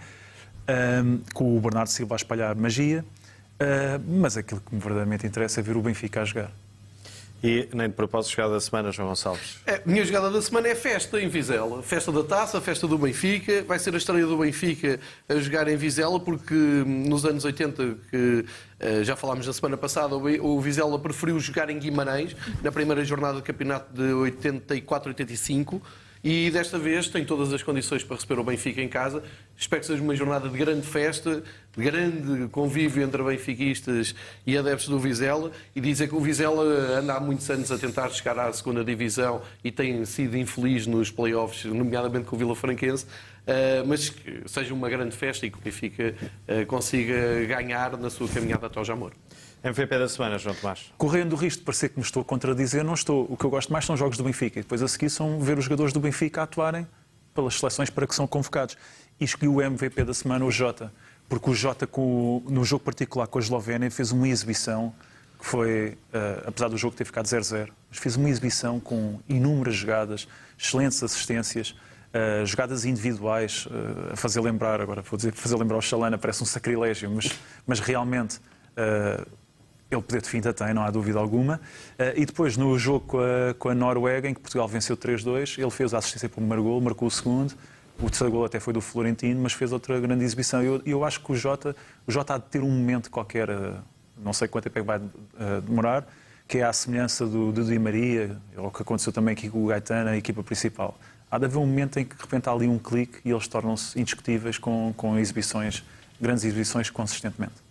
[1.04, 3.04] um, com o Bernardo Silva a espalhar magia,
[3.60, 6.50] uh, mas aquilo que me verdadeiramente interessa é ver o Benfica a jogar.
[7.44, 9.58] E nem de propósito, jogada da semana, João Gonçalves.
[9.66, 11.82] É, minha jogada da semana é festa em Vizela.
[11.82, 13.62] Festa da taça, festa do Benfica.
[13.64, 17.98] Vai ser a história do Benfica a jogar em Vizela, porque hum, nos anos 80,
[18.10, 18.46] que
[18.80, 23.34] eh, já falámos na semana passada, o Vizela preferiu jogar em Guimarães, na primeira jornada
[23.34, 25.82] do campeonato de 84-85.
[26.24, 29.22] E desta vez tem todas as condições para receber o Benfica em casa.
[29.54, 31.44] Espero que seja uma jornada de grande festa,
[31.76, 34.14] de grande convívio entre benfiquistas
[34.46, 35.52] e adeptos do Vizela.
[35.76, 36.64] E dizer que o Vizela
[36.98, 41.10] anda há muitos anos a tentar chegar à segunda divisão e tem sido infeliz nos
[41.10, 43.04] playoffs, nomeadamente com o Vila Franquense.
[43.04, 46.14] Uh, mas que seja uma grande festa e que o Benfica
[46.48, 49.12] uh, consiga ganhar na sua caminhada até ao Jamor.
[49.64, 50.92] MVP da semana, João Tomás.
[50.98, 53.26] Correndo o risco de parecer que me estou a contradizer, não estou.
[53.30, 54.58] O que eu gosto mais são jogos do Benfica.
[54.58, 56.86] E depois a seguir são ver os jogadores do Benfica atuarem
[57.34, 58.76] pelas seleções para que são convocados.
[59.18, 60.92] E escolhi o MVP da semana, o Jota.
[61.30, 64.94] Porque o Jota, com, no jogo particular com a Eslovénia, fez uma exibição
[65.38, 69.74] que foi, uh, apesar do jogo ter ficado 0-0, mas fez uma exibição com inúmeras
[69.74, 75.78] jogadas, excelentes assistências, uh, jogadas individuais, uh, a fazer lembrar, agora vou dizer, fazer lembrar
[75.78, 77.30] o Chalana, parece um sacrilégio, mas,
[77.66, 78.38] mas realmente
[79.94, 81.60] ele poder de finta tem, não há dúvida alguma.
[81.98, 85.58] Uh, e depois, no jogo com a, com a, Noruega, em que Portugal venceu 3-2,
[85.58, 87.54] ele fez a assistência para o primeiro gol, marcou o segundo.
[87.98, 90.62] O terceiro gol até foi do Florentino, mas fez outra grande exibição.
[90.62, 91.76] E eu, eu, acho que o Jota,
[92.06, 93.76] o Jota há de ter um momento qualquer, uh,
[94.22, 96.06] não sei quanto tempo é que vai uh, demorar,
[96.46, 99.66] que é a semelhança do, do Di Maria, ou que aconteceu também aqui com o
[99.68, 100.98] Gaetano, a equipa principal.
[101.30, 103.48] Há de haver um momento em que de repente há ali um clique e eles
[103.48, 105.82] tornam-se indiscutíveis com, com exibições,
[106.20, 107.63] grandes exibições consistentemente.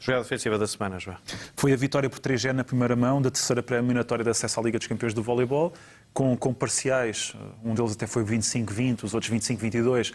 [0.00, 1.16] Jogada defensiva da semana, João.
[1.56, 4.78] Foi a vitória por 3G na primeira mão da terceira pré-eliminatória de acesso à Liga
[4.78, 5.72] dos Campeões do Voleibol,
[6.12, 10.12] com, com parciais, um deles até foi 25-20, os outros 25-22,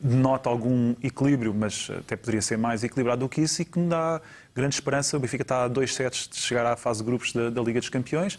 [0.00, 3.88] denota algum equilíbrio, mas até poderia ser mais equilibrado do que isso e que me
[3.88, 4.20] dá
[4.54, 5.16] grande esperança.
[5.16, 7.80] O Benfica está a dois sets de chegar à fase de grupos da, da Liga
[7.80, 8.38] dos Campeões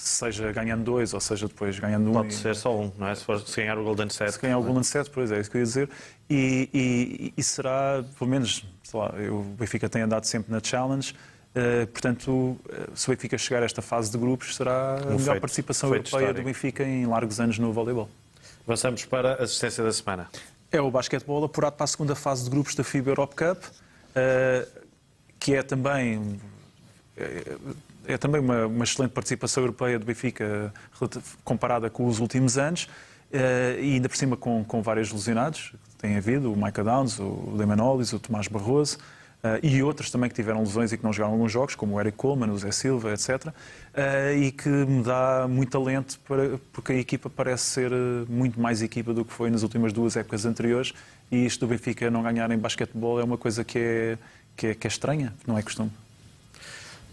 [0.00, 2.14] seja ganhando dois, ou seja depois ganhando um.
[2.14, 3.14] Pode ser só um, não é?
[3.14, 4.32] Se, for, se ganhar o Golden Set.
[4.32, 5.90] Se ganhar o Golden Set, pois é, é isso que eu ia dizer.
[6.28, 11.14] E, e, e será, pelo menos, sei lá, o Benfica tem andado sempre na Challenge.
[11.50, 15.18] Uh, portanto, eh, se o Benfica chegar a esta fase de grupos, será a melhor
[15.18, 16.40] feito, participação feito europeia histórico.
[16.40, 18.08] do Benfica em largos anos no voleibol.
[18.64, 20.30] Avançamos para a assistência da semana.
[20.70, 24.84] É o basquetebol apurado para a segunda fase de grupos da FIBA Europe Cup, uh,
[25.40, 26.40] que é também
[28.12, 30.72] é também uma, uma, excelente participação europeia do Benfica
[31.44, 32.88] comparada com os últimos anos
[33.32, 37.18] eh, e ainda por cima com, com vários lesionados que tem havido, o Micah Downs,
[37.18, 38.98] o Demanolis, o Tomás Barroso
[39.44, 42.00] uh, e outros também que tiveram lesões e que não jogaram alguns jogos, como o
[42.00, 43.46] Eric Coleman, o Zé Silva, etc.
[43.46, 43.52] Uh,
[44.38, 47.90] e que me dá muito alento para, porque a equipa parece ser
[48.28, 50.92] muito mais equipa do que foi nas últimas duas épocas anteriores
[51.30, 54.18] e isto do Benfica não ganhar em basquetebol é uma coisa que é,
[54.56, 55.90] que é, que é estranha, não é costume.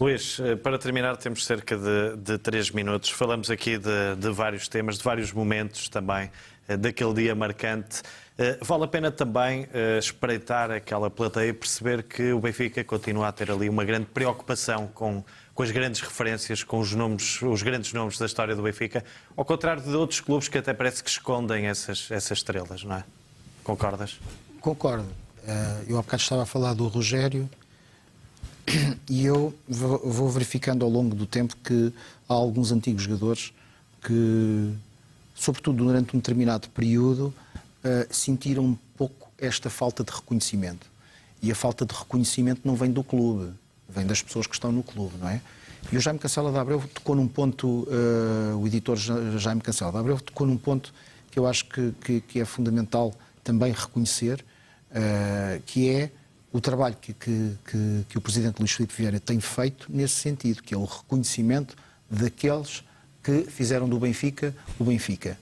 [0.00, 3.10] Luís, eh, para terminar, temos cerca de, de três minutos.
[3.10, 6.30] Falamos aqui de, de, vários temas, de vários momentos também,
[6.68, 8.02] eh, daquele dia marcante.
[8.38, 9.66] Eh, vale a pena também
[9.98, 14.86] espreitar aquela plateia e perceber que o Benfica continua a ter ali uma grande preocupação
[14.86, 19.04] com, com as grandes referências, com os, nomes, os grandes nomes da história do Benfica,
[19.36, 23.04] ao contrário de outros clubes que até parece que escondem essas, essas estrelas, não é?
[23.64, 24.20] Concordas?
[24.60, 25.08] Concordo.
[25.88, 27.50] Eu há bocado estava a falar do Rogério
[29.08, 31.92] e eu vou verificando ao longo do tempo que
[32.28, 33.52] há alguns antigos jogadores
[34.02, 34.72] que,
[35.34, 37.32] sobretudo durante um determinado período,
[37.84, 40.86] uh, sentiram um pouco esta falta de reconhecimento.
[41.42, 43.52] E a falta de reconhecimento não vem do clube,
[43.88, 45.40] vem das pessoas que estão no clube, não é?
[45.92, 49.98] E o Jaime Cancela de Abreu tocou num ponto, uh, o editor Jaime Cancela de
[49.98, 50.92] Abreu tocou num ponto
[51.30, 53.14] que eu acho que, que, que é fundamental
[53.44, 54.44] também reconhecer,
[54.90, 56.10] uh, que é
[56.58, 60.60] o trabalho que, que, que, que o Presidente Luís Filipe Vieira tem feito nesse sentido,
[60.60, 61.76] que é o reconhecimento
[62.10, 62.82] daqueles
[63.22, 65.38] que fizeram do Benfica o Benfica.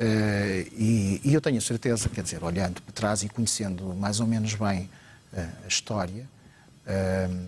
[0.00, 4.18] Uh, e, e, eu tenho a certeza, quer dizer, olhando para trás e conhecendo mais
[4.18, 4.88] ou menos bem
[5.32, 6.26] uh, a história,
[6.86, 7.46] uh,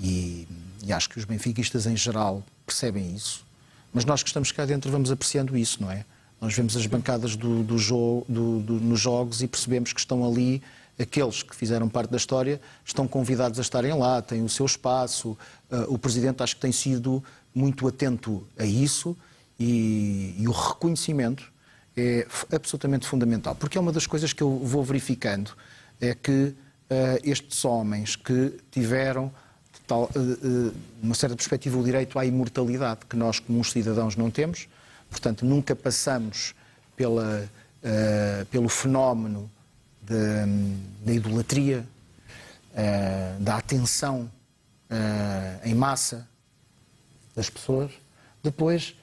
[0.00, 0.48] e,
[0.82, 3.46] e, acho que os benfiquistas em geral percebem isso,
[3.92, 6.04] mas nós que estamos cá dentro vamos apreciando isso, não é?
[6.40, 10.24] Nós vemos as bancadas do, do jogo, do, do, nos jogos e percebemos que estão
[10.24, 10.62] ali
[10.98, 15.36] aqueles que fizeram parte da história estão convidados a estarem lá, têm o seu espaço.
[15.88, 17.22] o Presidente acho que tem sido
[17.54, 19.16] muito atento a isso
[19.58, 21.52] e, e o reconhecimento
[21.96, 23.54] é absolutamente fundamental.
[23.54, 25.50] Porque é uma das coisas que eu vou verificando,
[26.00, 26.54] é que uh,
[27.22, 29.30] estes homens que tiveram
[29.86, 34.68] tal, uh, uma certa perspectiva o direito à imortalidade que nós como cidadãos não temos,
[35.10, 36.54] portanto nunca passamos
[36.96, 37.48] pela,
[38.50, 39.50] pelo fenómeno
[41.04, 41.86] da idolatria,
[43.38, 44.30] da atenção
[45.64, 46.28] em massa
[47.34, 47.92] das pessoas,
[48.42, 48.94] depois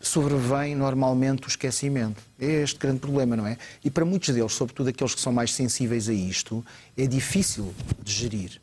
[0.00, 2.20] sobrevém normalmente o esquecimento.
[2.38, 3.56] É este grande problema, não é?
[3.84, 6.64] E para muitos deles, sobretudo aqueles que são mais sensíveis a isto,
[6.96, 7.72] é difícil
[8.02, 8.60] de gerir.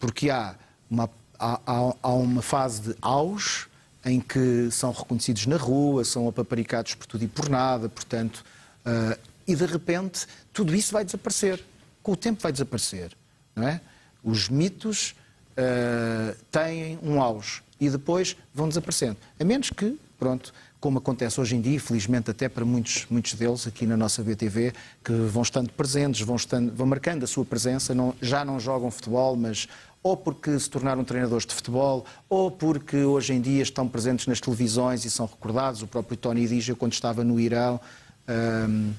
[0.00, 0.56] Porque há
[0.90, 1.08] uma,
[1.38, 1.60] há,
[2.02, 3.66] há uma fase de auge
[4.04, 8.44] em que são reconhecidos na rua, são apaparicados por tudo e por nada, portanto,
[8.84, 9.18] uh,
[9.50, 11.62] e de repente tudo isso vai desaparecer.
[12.02, 13.10] Com o tempo vai desaparecer,
[13.54, 13.80] não é?
[14.22, 15.14] Os mitos
[15.52, 19.16] uh, têm um auge e depois vão desaparecendo.
[19.38, 23.66] A menos que, pronto, como acontece hoje em dia, felizmente até para muitos, muitos deles
[23.66, 24.72] aqui na nossa BTV,
[25.04, 28.90] que vão estando presentes, vão, estando, vão marcando a sua presença, não, já não jogam
[28.90, 29.66] futebol, mas
[30.02, 34.40] ou porque se tornaram treinadores de futebol, ou porque hoje em dia estão presentes nas
[34.40, 35.82] televisões e são recordados.
[35.82, 37.78] O próprio Tony eu quando estava no Irão,
[38.26, 38.92] hum,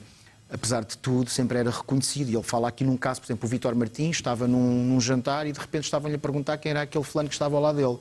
[0.51, 2.29] apesar de tudo, sempre era reconhecido.
[2.29, 5.47] E ele fala aqui num caso, por exemplo, o Vitor Martins estava num, num jantar
[5.47, 7.97] e de repente estavam-lhe a perguntar quem era aquele fulano que estava ao lado dele.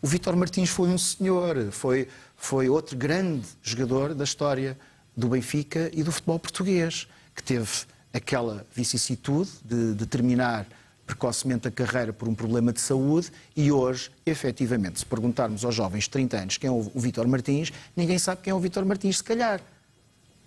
[0.00, 4.78] O Vítor Martins foi um senhor, foi, foi outro grande jogador da história
[5.16, 7.68] do Benfica e do futebol português, que teve
[8.14, 10.66] aquela vicissitude de, de terminar
[11.04, 16.04] precocemente a carreira por um problema de saúde e hoje, efetivamente, se perguntarmos aos jovens
[16.04, 19.16] de 30 anos quem é o Vítor Martins, ninguém sabe quem é o Vítor Martins,
[19.16, 19.60] se calhar.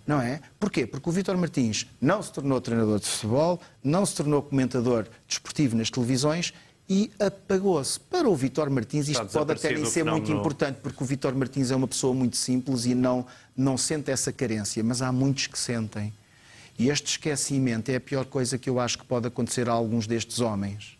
[0.06, 0.40] Não é?
[0.58, 0.86] Porquê?
[0.86, 5.76] Porque o Vítor Martins não se tornou treinador de futebol, não se tornou comentador desportivo
[5.76, 6.52] nas televisões
[6.88, 8.00] e apagou-se.
[8.00, 11.70] Para o Vitor Martins, isto pode até nem ser muito importante, porque o Vitor Martins
[11.70, 13.24] é uma pessoa muito simples e não,
[13.56, 16.12] não sente essa carência, mas há muitos que sentem.
[16.78, 20.06] E este esquecimento é a pior coisa que eu acho que pode acontecer a alguns
[20.06, 20.98] destes homens.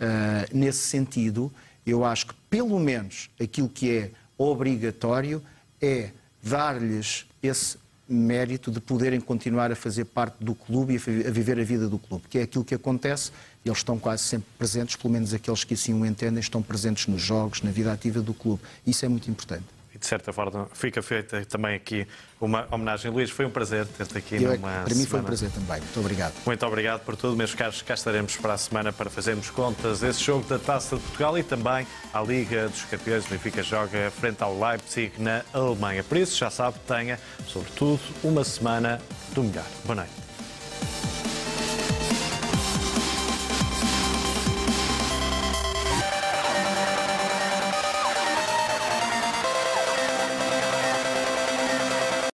[0.00, 1.52] Uh, nesse sentido,
[1.86, 5.42] eu acho que, pelo menos, aquilo que é obrigatório
[5.80, 6.10] é
[6.42, 7.78] dar-lhes esse
[8.12, 11.98] mérito de poderem continuar a fazer parte do clube e a viver a vida do
[11.98, 13.32] clube, que é aquilo que acontece
[13.64, 17.22] eles estão quase sempre presentes, pelo menos aqueles que assim o entendem, estão presentes nos
[17.22, 18.60] jogos, na vida ativa do clube.
[18.86, 19.64] Isso é muito importante.
[20.02, 22.04] De certa forma fica feita também aqui
[22.40, 23.08] uma homenagem.
[23.08, 25.78] Luís, foi um prazer ter-te aqui Eu, é numa Para mim foi um prazer também.
[25.78, 26.34] Muito obrigado.
[26.44, 27.80] Muito obrigado por tudo, meus caros.
[27.82, 31.44] Cá estaremos para a semana para fazermos contas desse jogo da Taça de Portugal e
[31.44, 33.24] também à Liga dos Campeões.
[33.26, 36.02] O Benfica joga frente ao Leipzig na Alemanha.
[36.02, 39.00] Por isso, já sabe, tenha, sobretudo, uma semana
[39.32, 39.66] do melhor.
[39.84, 40.21] Boa noite.